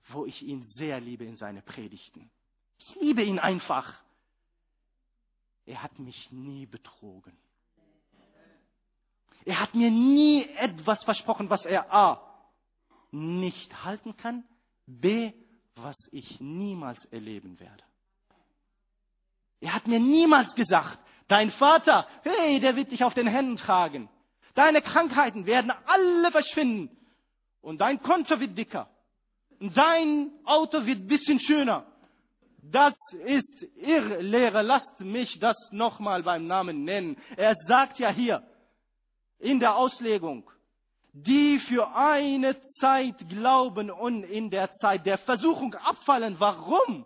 [0.07, 2.31] wo ich ihn sehr liebe in seine Predigten.
[2.77, 4.01] Ich liebe ihn einfach.
[5.65, 7.37] Er hat mich nie betrogen.
[9.43, 12.41] Er hat mir nie etwas versprochen, was er A
[13.11, 14.45] nicht halten kann,
[14.87, 15.33] B
[15.83, 17.83] was ich niemals erleben werde.
[19.61, 24.09] Er hat mir niemals gesagt, dein Vater, hey, der wird dich auf den Händen tragen.
[24.55, 26.95] Deine Krankheiten werden alle verschwinden.
[27.61, 28.89] Und dein Konto wird dicker.
[29.59, 31.85] Und dein Auto wird ein bisschen schöner.
[32.61, 32.93] Das
[33.25, 34.61] ist Irrlehre.
[34.61, 37.17] Lasst mich das nochmal beim Namen nennen.
[37.35, 38.43] Er sagt ja hier
[39.39, 40.49] in der Auslegung,
[41.13, 46.39] die für eine Zeit glauben und in der Zeit der Versuchung abfallen.
[46.39, 47.05] Warum?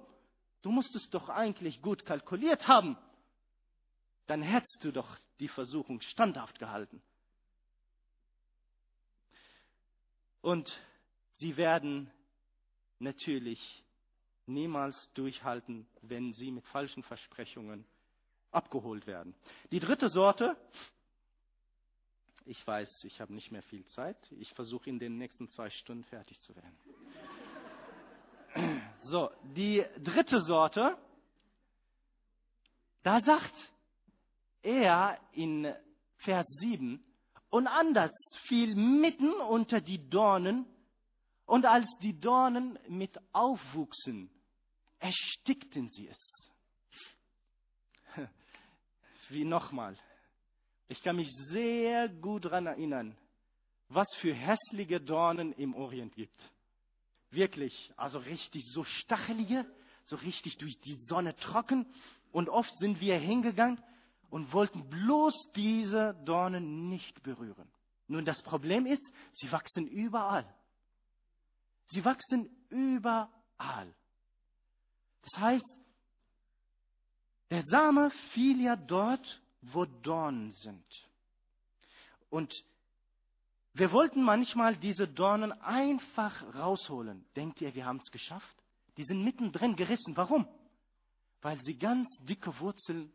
[0.61, 2.97] Du musst es doch eigentlich gut kalkuliert haben.
[4.27, 7.01] Dann hättest du doch die Versuchung standhaft gehalten.
[10.41, 10.77] Und
[11.35, 12.11] sie werden
[12.99, 13.83] natürlich
[14.45, 17.85] niemals durchhalten, wenn sie mit falschen Versprechungen
[18.51, 19.35] abgeholt werden.
[19.71, 20.57] Die dritte Sorte
[22.45, 24.17] ich weiß, ich habe nicht mehr viel Zeit.
[24.31, 26.77] Ich versuche in den nächsten zwei Stunden fertig zu werden.
[29.05, 30.97] So, die dritte Sorte,
[33.01, 33.53] da sagt
[34.61, 35.73] er in
[36.19, 37.03] Vers 7,
[37.49, 38.11] und anders
[38.47, 40.65] fiel mitten unter die Dornen,
[41.45, 44.29] und als die Dornen mit aufwuchsen,
[44.99, 46.17] erstickten sie es.
[49.29, 49.97] Wie nochmal.
[50.87, 53.17] Ich kann mich sehr gut daran erinnern,
[53.89, 56.37] was für hässliche Dornen im Orient gibt.
[57.29, 59.65] Wirklich, also richtig so stachelige,
[60.05, 61.91] so richtig durch die Sonne trocken.
[62.31, 63.81] Und oft sind wir hingegangen
[64.29, 67.71] und wollten bloß diese Dornen nicht berühren.
[68.07, 70.51] Nun, das Problem ist, sie wachsen überall.
[71.87, 73.95] Sie wachsen überall.
[75.21, 75.69] Das heißt,
[77.49, 80.85] der Same fiel ja dort, wo Dornen sind.
[82.29, 82.53] Und
[83.73, 87.25] wir wollten manchmal diese Dornen einfach rausholen.
[87.35, 88.55] Denkt ihr, wir haben es geschafft?
[88.97, 90.15] Die sind mittendrin gerissen.
[90.15, 90.47] Warum?
[91.41, 93.11] Weil sie ganz dicke Wurzeln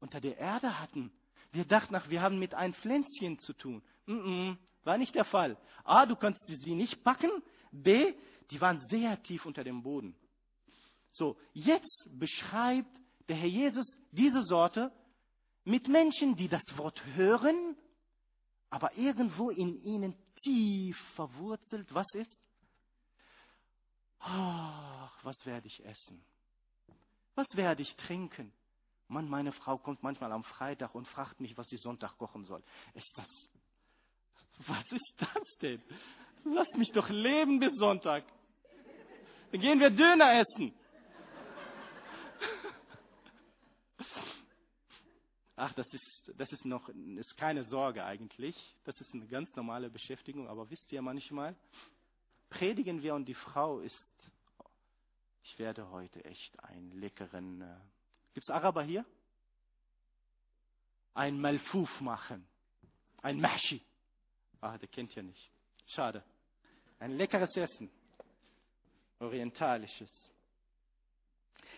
[0.00, 1.12] unter der Erde hatten.
[1.52, 3.82] Wir dachten, ach, wir haben mit einem Pflänzchen zu tun.
[4.06, 5.56] Mm -mm, war nicht der Fall.
[5.84, 7.30] A, du kannst sie nicht packen.
[7.70, 8.14] B,
[8.50, 10.16] die waren sehr tief unter dem Boden.
[11.12, 12.90] So, jetzt beschreibt
[13.28, 14.90] der Herr Jesus diese Sorte
[15.64, 17.76] mit Menschen, die das Wort hören,
[18.70, 22.36] aber irgendwo in ihnen tief verwurzelt, was ist?
[24.18, 26.24] Ach, was werde ich essen?
[27.34, 28.52] Was werde ich trinken?
[29.08, 32.62] Mann, meine Frau kommt manchmal am Freitag und fragt mich, was sie Sonntag kochen soll.
[32.94, 33.28] Ist das,
[34.66, 35.82] was ist das denn?
[36.44, 38.24] Lass mich doch leben bis Sonntag.
[39.50, 40.74] Dann gehen wir Döner essen.
[45.64, 48.56] Ach, das ist, das ist noch, ist keine Sorge eigentlich.
[48.82, 50.48] Das ist eine ganz normale Beschäftigung.
[50.48, 51.54] Aber wisst ihr manchmal,
[52.50, 54.04] predigen wir und die Frau ist,
[55.44, 57.76] ich werde heute echt einen leckeren, äh,
[58.34, 59.06] gibt's Araber hier?
[61.14, 62.44] Ein Malfuf machen.
[63.18, 63.80] Ein Mashi.
[64.60, 65.48] Ah, der kennt ja nicht.
[65.86, 66.24] Schade.
[66.98, 67.88] Ein leckeres Essen.
[69.20, 70.10] Orientalisches.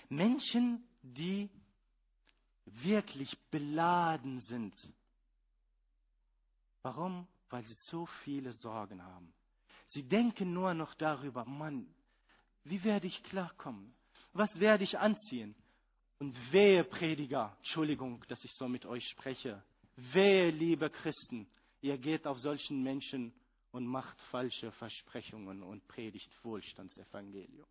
[0.09, 1.51] Menschen, die
[2.67, 4.75] wirklich beladen sind.
[6.83, 7.27] Warum?
[7.51, 9.33] Weil sie so viele Sorgen haben.
[9.91, 11.87] Sie denken nur noch darüber, Mann,
[12.65, 13.95] wie werde ich klarkommen?
[14.33, 15.55] Was werde ich anziehen?
[16.19, 19.63] Und wehe Prediger, Entschuldigung, dass ich so mit euch spreche,
[19.97, 21.47] wehe liebe Christen,
[21.81, 23.33] ihr geht auf solchen Menschen
[23.73, 27.67] und macht falsche Versprechungen und predigt Wohlstandsevangelium.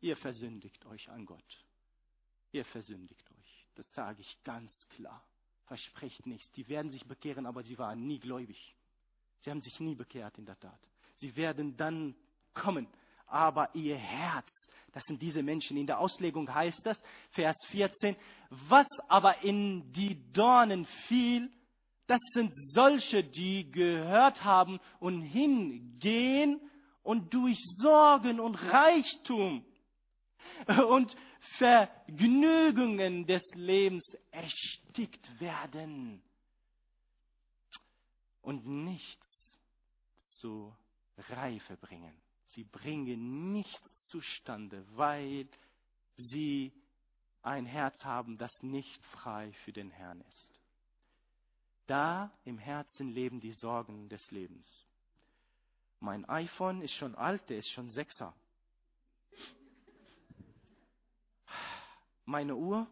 [0.00, 1.64] Ihr versündigt euch an Gott.
[2.52, 3.43] Ihr versündigt euch.
[3.74, 5.24] Das sage ich ganz klar.
[5.66, 6.50] Versprecht nichts.
[6.52, 8.74] Die werden sich bekehren, aber sie waren nie gläubig.
[9.40, 10.80] Sie haben sich nie bekehrt in der Tat.
[11.16, 12.14] Sie werden dann
[12.54, 12.88] kommen,
[13.26, 14.50] aber ihr Herz,
[14.92, 15.76] das sind diese Menschen.
[15.76, 18.16] In der Auslegung heißt das, Vers 14,
[18.68, 21.50] was aber in die Dornen fiel,
[22.06, 26.60] das sind solche, die gehört haben und hingehen
[27.02, 29.64] und durch Sorgen und Reichtum
[30.88, 31.14] und
[31.58, 36.22] Vergnügungen des Lebens erstickt werden
[38.42, 39.26] und nichts
[40.40, 40.76] zur
[41.16, 42.14] Reife bringen.
[42.48, 45.48] Sie bringen nichts zustande, weil
[46.16, 46.72] sie
[47.42, 50.50] ein Herz haben, das nicht frei für den Herrn ist.
[51.86, 54.66] Da im Herzen leben die Sorgen des Lebens.
[56.00, 58.34] Mein iPhone ist schon alt, der ist schon Sechser.
[62.24, 62.86] Meine Uhr,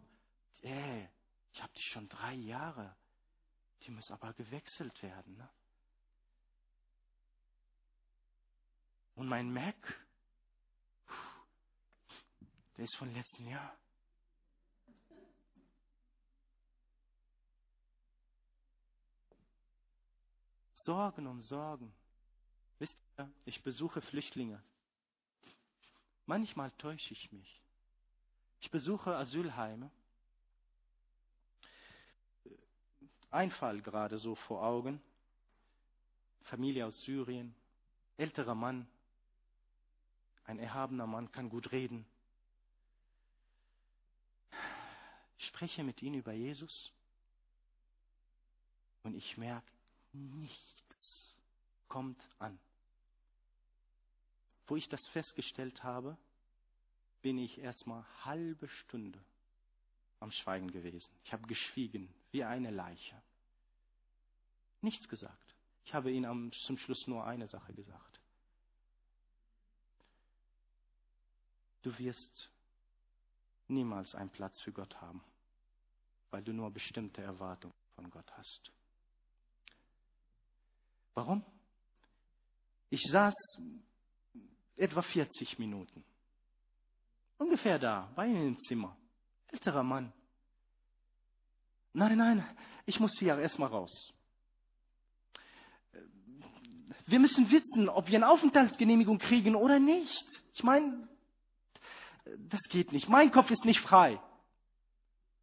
[0.63, 1.07] äh,
[1.53, 2.97] ich habe die schon drei Jahre.
[3.83, 5.37] Die muss aber gewechselt werden.
[5.37, 5.49] Ne?
[9.15, 9.77] Und mein Mac,
[12.77, 13.77] der ist von letztem Jahr.
[20.77, 21.95] Sorgen und Sorgen.
[22.79, 24.63] Wisst ihr, ich besuche Flüchtlinge.
[26.27, 27.62] Manchmal täusche ich mich.
[28.63, 29.91] Ich besuche Asylheime.
[33.31, 35.03] Ein Fall gerade so vor Augen.
[36.45, 37.55] Familie aus Syrien,
[38.17, 38.87] älterer Mann,
[40.45, 42.05] ein erhabener Mann, kann gut reden.
[45.39, 46.93] Ich spreche mit ihnen über Jesus
[49.03, 49.71] und ich merke,
[50.13, 51.37] nichts
[51.89, 52.59] kommt an.
[54.67, 56.17] Wo ich das festgestellt habe,
[57.23, 59.19] bin ich erstmal halbe Stunde
[60.21, 61.13] am Schweigen gewesen.
[61.25, 63.23] Ich habe geschwiegen wie eine Leiche.
[64.81, 65.55] Nichts gesagt.
[65.85, 68.21] Ich habe ihnen zum Schluss nur eine Sache gesagt.
[71.83, 72.51] Du wirst
[73.69, 75.23] niemals einen Platz für Gott haben.
[76.33, 78.73] weil du nur bestimmte Erwartungen von Gott hast.
[81.15, 81.45] Warum?
[82.89, 83.35] Ich saß
[84.77, 86.03] etwa 40 Minuten.
[87.43, 88.97] Ungefähr da, bei ihm im Zimmer.
[89.49, 90.13] Älterer Mann.
[91.93, 94.15] Nein, nein, ich muss hier erstmal raus.
[97.07, 100.25] Wir müssen wissen, ob wir eine Aufenthaltsgenehmigung kriegen oder nicht.
[100.55, 101.09] Ich meine,
[102.49, 103.09] das geht nicht.
[103.09, 104.21] Mein Kopf ist nicht frei.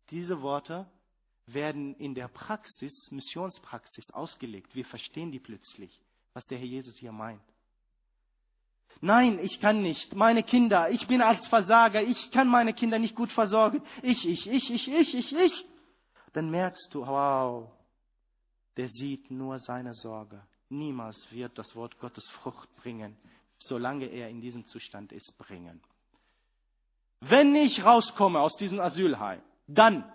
[0.10, 0.90] Diese Worte
[1.48, 4.74] werden in der Praxis, Missionspraxis ausgelegt.
[4.74, 6.00] Wir verstehen die plötzlich,
[6.32, 7.44] was der Herr Jesus hier meint.
[9.02, 10.14] Nein, ich kann nicht.
[10.14, 13.82] Meine Kinder, ich bin als Versager, ich kann meine Kinder nicht gut versorgen.
[14.02, 15.66] Ich, ich, ich, ich, ich, ich, ich.
[16.34, 17.72] Dann merkst du, wow,
[18.78, 20.42] der sieht nur seine Sorge.
[20.70, 23.18] Niemals wird das Wort Gottes Frucht bringen,
[23.60, 25.82] solange er in diesem Zustand ist, bringen.
[27.22, 30.10] Wenn ich rauskomme aus diesem Asylheim, dann,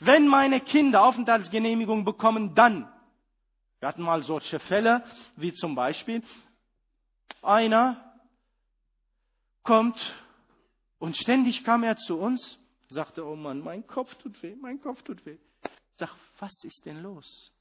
[0.00, 2.90] wenn meine Kinder Aufenthaltsgenehmigung bekommen, dann.
[3.80, 5.04] Wir hatten mal solche Fälle,
[5.36, 6.22] wie zum Beispiel,
[7.42, 8.04] einer
[9.62, 9.98] kommt
[10.98, 12.58] und ständig kam er zu uns,
[12.88, 15.38] sagte, oh Mann, mein Kopf tut weh, mein Kopf tut weh.
[15.96, 17.52] Sag, was ist denn los?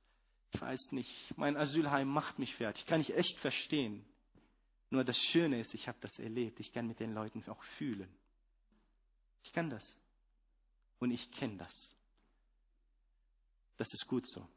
[0.54, 4.06] Ich weiß nicht, mein Asylheim macht mich fertig, kann ich echt verstehen.
[4.90, 8.10] Nur das Schöne ist, ich habe das erlebt, ich kann mit den Leuten auch fühlen.
[9.44, 9.84] Ich kann das.
[11.00, 11.74] Und ich kenne das.
[13.78, 14.48] Das ist gut so.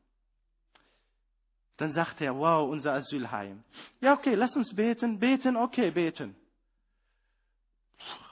[1.81, 3.65] Dann sagt er, wow, unser Asylheim.
[4.03, 6.37] Ja, okay, lass uns beten, beten, okay, beten.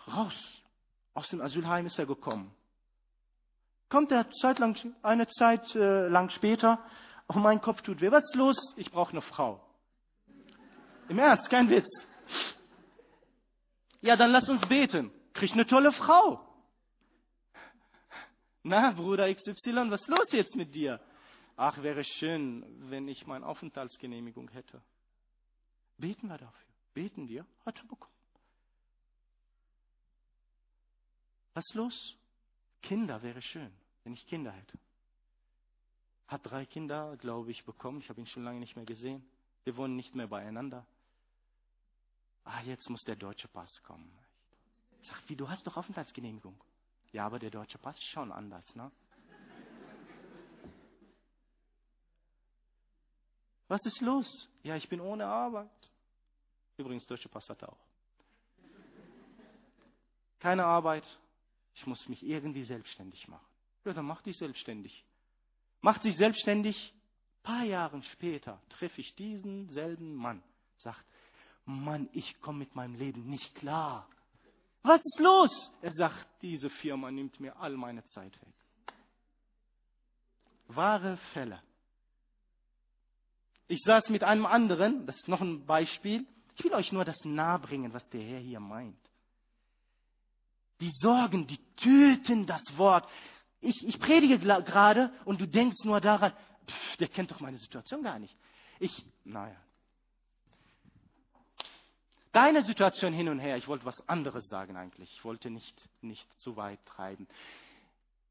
[0.06, 0.34] Raus.
[1.14, 2.54] Aus dem Asylheim ist er gekommen.
[3.88, 6.84] Kommt er Zeit lang, eine Zeit äh, lang später,
[7.26, 8.10] oh, mein Kopf tut weh.
[8.10, 8.74] Was ist los?
[8.76, 9.66] Ich brauche eine Frau.
[11.08, 11.88] Im Ernst, kein Witz.
[14.02, 15.10] Ja, dann lass uns beten.
[15.32, 16.46] Krieg eine tolle Frau.
[18.62, 21.00] Na, Bruder XY, was ist los jetzt mit dir?
[21.60, 24.80] Ach, wäre schön, wenn ich meine Aufenthaltsgenehmigung hätte.
[25.96, 26.72] Beten wir dafür.
[26.94, 27.44] Beten wir.
[27.66, 28.14] Hat er bekommen.
[31.54, 32.16] Was ist los?
[32.80, 33.72] Kinder wäre schön,
[34.04, 34.78] wenn ich Kinder hätte.
[36.28, 37.98] Hat drei Kinder, glaube ich, bekommen.
[37.98, 39.28] Ich habe ihn schon lange nicht mehr gesehen.
[39.64, 40.86] Wir wohnen nicht mehr beieinander.
[42.44, 44.16] Ah, jetzt muss der deutsche Pass kommen.
[45.02, 46.62] Ich sage, wie, du hast doch Aufenthaltsgenehmigung.
[47.10, 48.92] Ja, aber der deutsche Pass ist schon anders, ne?
[53.68, 54.48] Was ist los?
[54.62, 55.70] Ja, ich bin ohne Arbeit.
[56.76, 57.88] Übrigens, deutsche Pass hat er auch.
[60.38, 61.04] Keine Arbeit.
[61.74, 63.46] Ich muss mich irgendwie selbstständig machen.
[63.84, 65.04] Ja, dann mach dich selbstständig.
[65.80, 66.92] Macht sich selbstständig.
[66.94, 70.42] Ein paar Jahre später treffe ich diesen selben Mann.
[70.78, 71.04] Sagt,
[71.64, 74.08] Mann, ich komme mit meinem Leben nicht klar.
[74.82, 75.72] Was ist los?
[75.82, 78.54] Er sagt, diese Firma nimmt mir all meine Zeit weg.
[80.68, 81.62] Wahre Fälle.
[83.68, 86.26] Ich saß mit einem anderen, das ist noch ein Beispiel.
[86.56, 88.98] Ich will euch nur das nahebringen, was der Herr hier meint.
[90.80, 93.08] Die Sorgen, die töten das Wort.
[93.60, 96.32] Ich, ich predige gerade und du denkst nur daran,
[96.66, 98.34] pff, der kennt doch meine Situation gar nicht.
[98.80, 99.56] Ich, naja.
[102.32, 105.10] Deine Situation hin und her, ich wollte was anderes sagen eigentlich.
[105.12, 107.26] Ich wollte nicht, nicht zu weit treiben.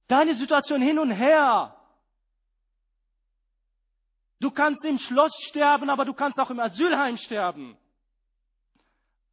[0.08, 1.76] Deine Situation hin und her,
[4.40, 7.78] Du kannst im Schloss sterben, aber du kannst auch im Asylheim sterben.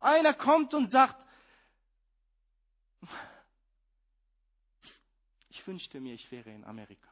[0.00, 1.16] Einer kommt und sagt,
[5.48, 7.09] ich wünschte mir, ich wäre in Amerika.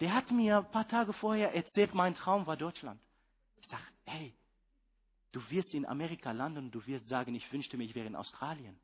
[0.00, 3.00] Der hat mir ein paar Tage vorher erzählt, mein Traum war Deutschland.
[3.60, 4.34] Ich sage, hey,
[5.32, 8.16] du wirst in Amerika landen und du wirst sagen, ich wünschte mir, ich wäre in
[8.16, 8.78] Australien.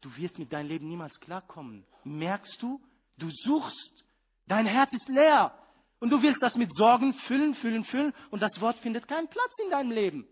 [0.00, 1.84] Du wirst mit deinem Leben niemals klarkommen.
[2.04, 2.80] Merkst du?
[3.18, 4.05] Du suchst
[4.46, 5.56] Dein Herz ist leer.
[5.98, 8.12] Und du willst das mit Sorgen füllen, füllen, füllen.
[8.30, 10.28] Und das Wort findet keinen Platz in deinem Leben.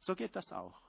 [0.00, 0.80] So geht das auch.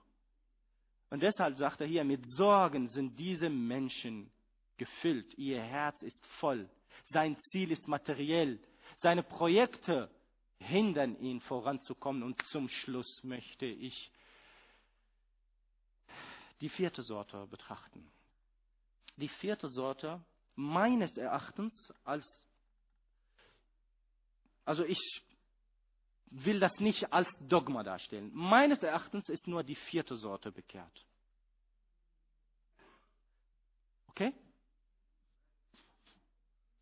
[1.09, 4.31] Und deshalb sagt er hier, mit Sorgen sind diese Menschen
[4.77, 5.37] gefüllt.
[5.37, 6.69] Ihr Herz ist voll.
[7.09, 8.61] Sein Ziel ist materiell.
[8.99, 10.09] Seine Projekte
[10.57, 12.23] hindern ihn voranzukommen.
[12.23, 14.11] Und zum Schluss möchte ich
[16.61, 18.09] die vierte Sorte betrachten.
[19.17, 20.23] Die vierte Sorte
[20.61, 22.25] meines Erachtens als,
[24.63, 24.99] also ich
[26.29, 28.31] will das nicht als Dogma darstellen.
[28.33, 31.05] Meines Erachtens ist nur die vierte Sorte bekehrt.
[34.07, 34.33] Okay?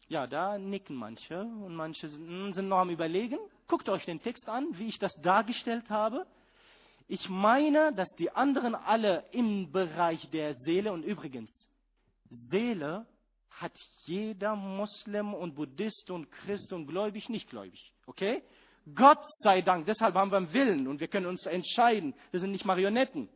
[0.08, 3.40] Ja, da nicken manche und manche sind noch am Überlegen.
[3.68, 6.26] Guckt euch den Text an, wie ich das dargestellt habe.
[7.08, 11.52] Ich meine, dass die anderen alle im Bereich der Seele und übrigens,
[12.30, 13.08] Seele
[13.60, 13.74] hat
[14.06, 17.94] jeder Muslim und Buddhist und Christ und gläubig, nicht gläubig.
[18.06, 18.42] Okay?
[18.96, 22.16] Gott sei Dank, deshalb haben wir einen Willen und wir können uns entscheiden.
[22.32, 23.30] Wir sind nicht Marionetten.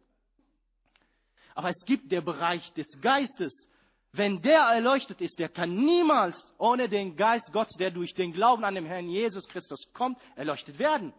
[1.56, 3.54] Aber es gibt der Bereich des Geistes.
[4.14, 8.64] Wenn der erleuchtet ist, der kann niemals ohne den Geist Gottes, der durch den Glauben
[8.64, 11.14] an den Herrn Jesus Christus kommt, erleuchtet werden.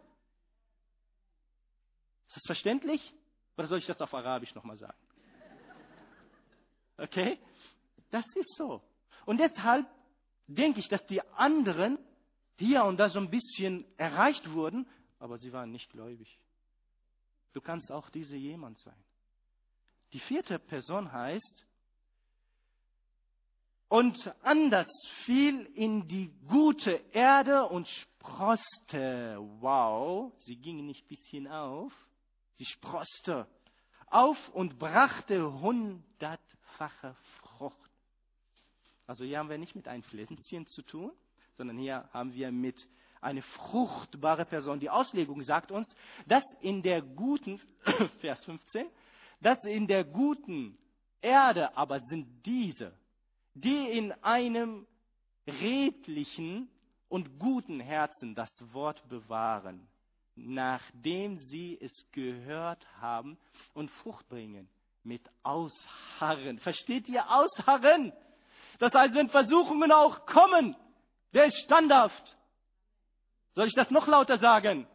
[2.28, 3.12] Ist das verständlich?
[3.56, 4.98] Oder soll ich das auf Arabisch nochmal sagen?
[6.96, 7.38] Okay?
[8.10, 8.80] Das ist so.
[9.26, 9.86] Und deshalb
[10.46, 11.98] denke ich, dass die anderen
[12.58, 14.86] hier und da so ein bisschen erreicht wurden,
[15.18, 16.38] aber sie waren nicht gläubig.
[17.52, 19.04] Du kannst auch diese jemand sein.
[20.12, 21.66] Die vierte Person heißt,
[23.88, 24.88] und anders
[25.24, 29.38] fiel in die gute Erde und sproste.
[29.60, 31.92] Wow, sie ging nicht bisschen auf,
[32.54, 33.46] sie sproste
[34.06, 37.16] auf und brachte hundertfache.
[39.06, 41.12] Also hier haben wir nicht mit einem Pflänzchen zu tun,
[41.56, 42.88] sondern hier haben wir mit
[43.20, 44.80] einer fruchtbare Person.
[44.80, 45.94] Die Auslegung sagt uns,
[46.26, 47.60] dass in der guten,
[48.20, 48.86] Vers 15,
[49.40, 50.78] dass in der guten
[51.20, 52.92] Erde aber sind diese,
[53.54, 54.86] die in einem
[55.46, 56.68] redlichen
[57.08, 59.86] und guten Herzen das Wort bewahren,
[60.34, 63.38] nachdem sie es gehört haben
[63.72, 64.68] und Frucht bringen
[65.02, 66.58] mit Ausharren.
[66.58, 68.12] Versteht ihr Ausharren?
[68.78, 70.76] Das heißt, wenn Versuchungen auch kommen,
[71.32, 72.36] der ist standhaft.
[73.54, 74.86] Soll ich das noch lauter sagen?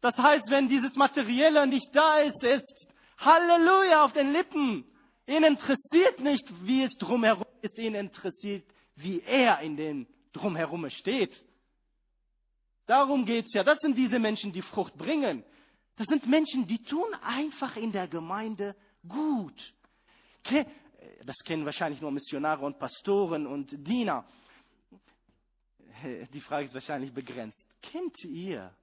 [0.00, 2.88] Das heißt, wenn dieses Materielle nicht da ist, ist
[3.18, 4.84] Halleluja auf den Lippen.
[5.26, 8.64] Ihn interessiert nicht, wie es drumherum ist, ihn interessiert,
[8.96, 11.40] wie er in den drumherum steht.
[12.86, 13.62] Darum geht's ja.
[13.62, 15.44] Das sind diese Menschen, die Frucht bringen.
[15.96, 18.74] Das sind Menschen, die tun einfach in der Gemeinde
[19.06, 19.74] gut.
[21.24, 24.24] Das kennen wahrscheinlich nur Missionare und Pastoren und Diener.
[26.32, 27.64] Die Frage ist wahrscheinlich begrenzt.
[27.82, 28.74] Kennt ihr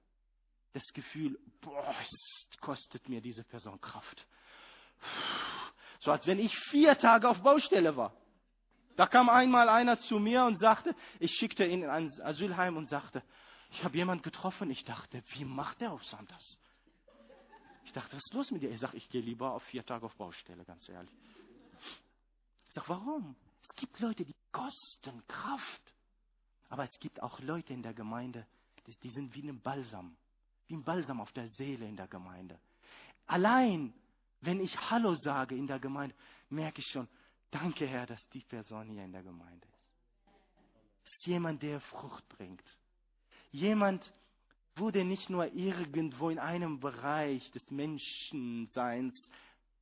[0.72, 4.26] das Gefühl, boah, es kostet mir diese Person Kraft?
[6.00, 8.14] So als wenn ich vier Tage auf Baustelle war.
[8.94, 12.86] Da kam einmal einer zu mir und sagte, ich schickte ihn in ein Asylheim und
[12.86, 13.24] sagte,
[13.72, 14.70] ich habe jemanden getroffen.
[14.70, 16.56] Ich dachte, wie macht der auf Sanders?
[17.84, 18.70] Ich dachte, was ist los mit dir?
[18.70, 21.10] Ich sage, ich gehe lieber auf vier Tage auf Baustelle, ganz ehrlich.
[22.68, 23.36] Ich sage, warum?
[23.62, 25.94] Es gibt Leute, die kosten Kraft.
[26.68, 28.46] Aber es gibt auch Leute in der Gemeinde,
[28.86, 30.16] die, die sind wie ein Balsam.
[30.66, 32.58] Wie ein Balsam auf der Seele in der Gemeinde.
[33.26, 33.94] Allein
[34.40, 36.14] wenn ich Hallo sage in der Gemeinde,
[36.48, 37.08] merke ich schon,
[37.50, 41.06] danke Herr, dass die Person hier in der Gemeinde ist.
[41.06, 42.62] Es ist jemand, der Frucht bringt.
[43.50, 44.12] Jemand
[44.76, 49.20] wurde nicht nur irgendwo in einem Bereich des Menschenseins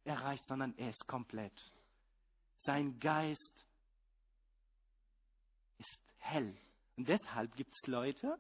[0.05, 1.53] erreicht, sondern er ist komplett.
[2.67, 3.65] Sein Geist
[5.79, 6.59] ist hell.
[6.97, 8.37] Und deshalb gibt es Leute,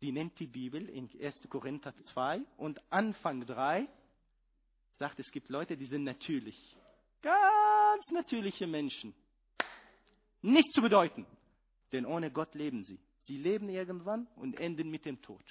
[0.00, 1.48] die nennt die Bibel in 1.
[1.50, 3.88] Korinther 2 und Anfang 3,
[4.98, 6.56] sagt, es gibt Leute, die sind natürlich.
[7.20, 9.12] Ganz natürliche Menschen.
[10.40, 11.26] Nicht zu bedeuten.
[11.90, 13.00] Denn ohne Gott leben sie.
[13.24, 15.42] Sie leben irgendwann und enden mit dem Tod.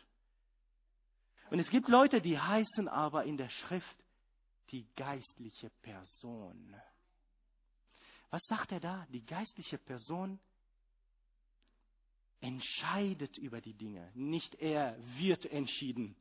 [1.50, 3.98] Und es gibt Leute, die heißen aber in der Schrift
[4.72, 6.74] die geistliche Person.
[8.30, 9.06] Was sagt er da?
[9.12, 10.40] Die geistliche Person
[12.40, 14.12] entscheidet über die Dinge.
[14.14, 16.16] Nicht er wird entschieden.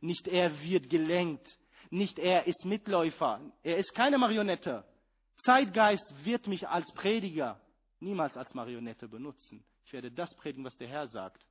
[0.00, 1.46] Nicht er wird gelenkt.
[1.90, 3.40] Nicht er ist Mitläufer.
[3.62, 4.84] Er ist keine Marionette.
[5.44, 7.60] Zeitgeist wird mich als Prediger
[8.02, 9.64] niemals als Marionette benutzen.
[9.86, 11.46] Ich werde das predigen, was der Herr sagt.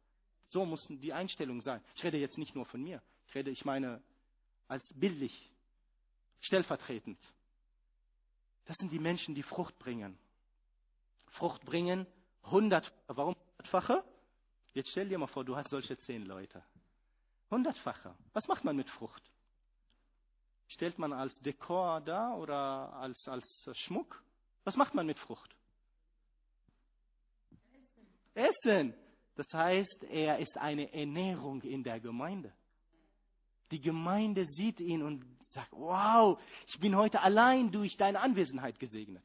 [0.48, 1.82] So muss die Einstellung sein.
[1.96, 3.02] Ich rede jetzt nicht nur von mir.
[3.28, 4.04] Ich rede, ich meine,
[4.68, 5.50] als bildlich,
[6.42, 7.18] stellvertretend.
[8.72, 10.18] Das sind die Menschen, die Frucht bringen.
[11.32, 12.08] Frucht bringen,
[12.46, 14.02] hundert, warum hundertfache?
[14.72, 16.64] Jetzt stell dir mal vor, du hast solche zehn Leute.
[17.50, 18.16] Hundertfache.
[18.32, 19.30] Was macht man mit Frucht?
[20.68, 24.24] stellt man als Dekor da oder als, als Schmuck?
[24.64, 25.54] Was macht man mit Frucht?
[28.34, 28.56] Essen.
[28.64, 28.94] Essen.
[29.36, 32.54] Das heißt, er ist eine Ernährung in der Gemeinde.
[33.72, 39.24] Die Gemeinde sieht ihn und sagt, wow, ich bin heute allein durch deine Anwesenheit gesegnet.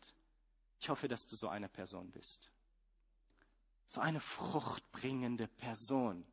[0.81, 2.51] Ich hoffe, dass du so eine Person bist.
[3.91, 6.27] So eine fruchtbringende Person.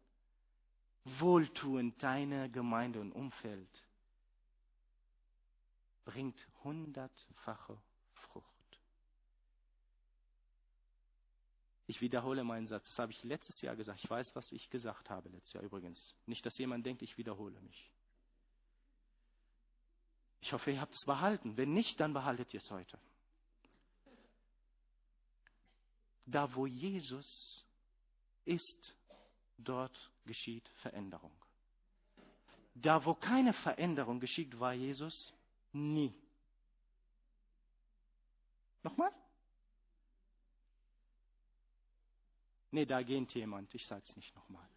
[1.20, 3.84] Wohltuend deine Gemeinde und Umfeld
[6.06, 7.78] bringt hundertfache
[8.14, 8.48] Frucht.
[11.88, 12.86] Ich wiederhole meinen Satz.
[12.86, 14.00] Das habe ich letztes Jahr gesagt.
[14.04, 16.16] Ich weiß, was ich gesagt habe letztes Jahr übrigens.
[16.26, 17.93] Nicht, dass jemand denkt, ich wiederhole mich.
[20.44, 21.56] Ich hoffe, ihr habt es behalten.
[21.56, 23.00] Wenn nicht, dann behaltet ihr es heute.
[26.26, 27.66] Da, wo Jesus
[28.44, 28.94] ist,
[29.58, 31.32] dort geschieht Veränderung.
[32.76, 35.34] Da, wo keine Veränderung geschieht, war Jesus
[35.72, 36.14] nie.
[38.82, 39.14] Nochmal?
[42.72, 43.74] Nee, da geht jemand.
[43.74, 44.68] Ich sage es nicht nochmal.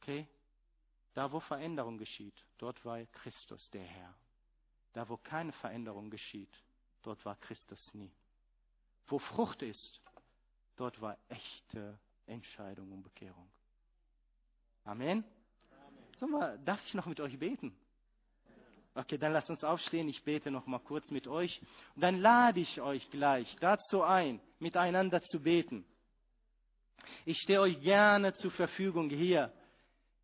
[0.00, 0.26] Okay?
[1.16, 4.14] Da, wo Veränderung geschieht, dort war Christus der Herr.
[4.92, 6.54] Da, wo keine Veränderung geschieht,
[7.02, 8.12] dort war Christus nie.
[9.06, 10.02] Wo Frucht ist,
[10.76, 13.48] dort war echte Entscheidung und Bekehrung.
[14.84, 15.24] Amen.
[16.20, 16.32] Amen.
[16.32, 17.74] Wir, darf ich noch mit euch beten?
[18.94, 20.10] Okay, dann lasst uns aufstehen.
[20.10, 21.62] Ich bete noch mal kurz mit euch.
[21.94, 25.86] Und dann lade ich euch gleich dazu ein, miteinander zu beten.
[27.24, 29.50] Ich stehe euch gerne zur Verfügung hier.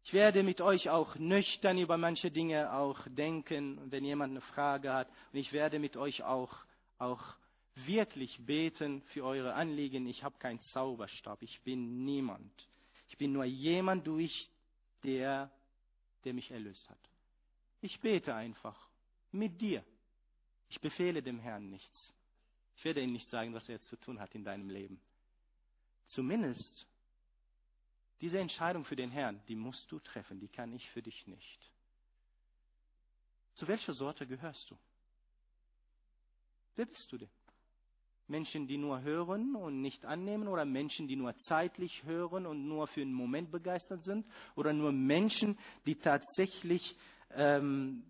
[0.05, 4.93] Ich werde mit euch auch nüchtern über manche Dinge auch denken, wenn jemand eine Frage
[4.93, 5.09] hat.
[5.33, 6.53] Und ich werde mit euch auch,
[6.99, 7.23] auch
[7.75, 10.07] wirklich beten für eure Anliegen.
[10.07, 11.41] Ich habe keinen Zauberstab.
[11.43, 12.69] Ich bin niemand.
[13.09, 14.51] Ich bin nur jemand durch
[15.05, 15.51] der,
[16.25, 16.99] der mich erlöst hat.
[17.81, 18.89] Ich bete einfach
[19.31, 19.85] mit dir.
[20.69, 22.13] Ich befehle dem Herrn nichts.
[22.77, 25.01] Ich werde ihm nicht sagen, was er zu tun hat in deinem Leben.
[26.09, 26.87] Zumindest
[28.23, 31.71] diese Entscheidung für den Herrn, die musst du treffen, die kann ich für dich nicht.
[33.55, 34.79] Zu welcher Sorte gehörst du?
[36.77, 37.29] Wer bist du denn?
[38.29, 42.87] Menschen, die nur hören und nicht annehmen oder Menschen, die nur zeitlich hören und nur
[42.87, 44.25] für einen Moment begeistert sind
[44.55, 46.97] oder nur Menschen, die tatsächlich
[47.31, 48.05] ähm,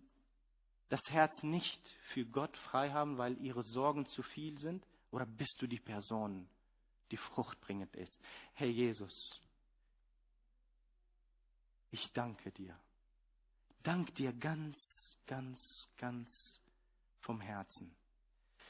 [0.89, 1.81] das Herz nicht
[2.13, 4.85] für Gott frei haben, weil ihre Sorgen zu viel sind?
[5.09, 6.47] Oder bist du die Person,
[7.09, 8.15] die fruchtbringend ist?
[8.53, 9.41] Herr Jesus,
[11.93, 12.77] ich danke dir.
[13.83, 14.77] Dank dir ganz,
[15.27, 16.29] ganz, ganz
[17.21, 17.95] vom Herzen.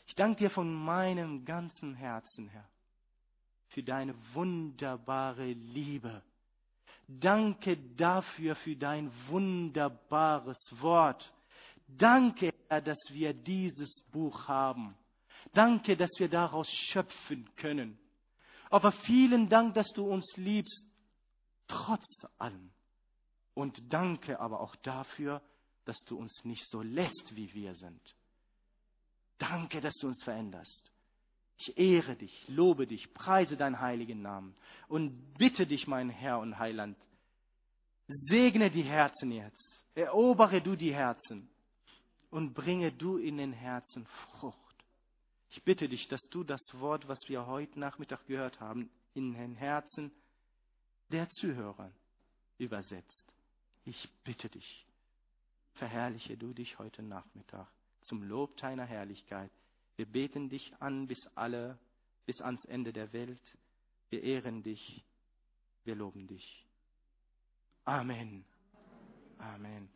[0.06, 2.70] Ich danke dir von meinem ganzen Herzen, Herr,
[3.70, 6.24] für deine wunderbare Liebe
[7.08, 11.34] Danke dafür, für dein wunderbares Wort.
[11.88, 14.96] Danke, Herr, dass wir dieses Buch haben.
[15.54, 18.00] Danke, dass wir daraus schöpfen können.
[18.70, 20.84] Aber vielen Dank, dass du uns liebst,
[21.68, 22.72] trotz allem.
[23.54, 25.42] Und danke aber auch dafür,
[25.86, 28.16] dass du uns nicht so lässt, wie wir sind.
[29.38, 30.92] Danke, dass du uns veränderst.
[31.58, 34.56] Ich ehre dich, lobe dich, preise deinen heiligen Namen
[34.88, 36.98] und bitte dich, mein Herr und Heiland,
[38.08, 41.50] segne die Herzen jetzt, erobere du die Herzen
[42.32, 44.58] und bringe du in den Herzen Frucht.
[45.52, 49.56] Ich bitte dich, dass du das Wort, was wir heute Nachmittag gehört haben, in den
[49.56, 50.12] Herzen
[51.12, 51.92] der Zuhörer
[52.58, 53.23] übersetzt.
[53.86, 54.86] Ich bitte dich,
[55.74, 57.68] verherrliche du dich heute Nachmittag
[58.02, 59.52] zum Lob deiner Herrlichkeit
[59.96, 61.78] wir beten dich an bis alle,
[62.26, 63.58] bis ans Ende der Welt.
[64.10, 65.04] Wir ehren dich.
[65.84, 66.66] Wir loben dich.
[67.86, 68.46] Amen.
[69.38, 69.90] Amen.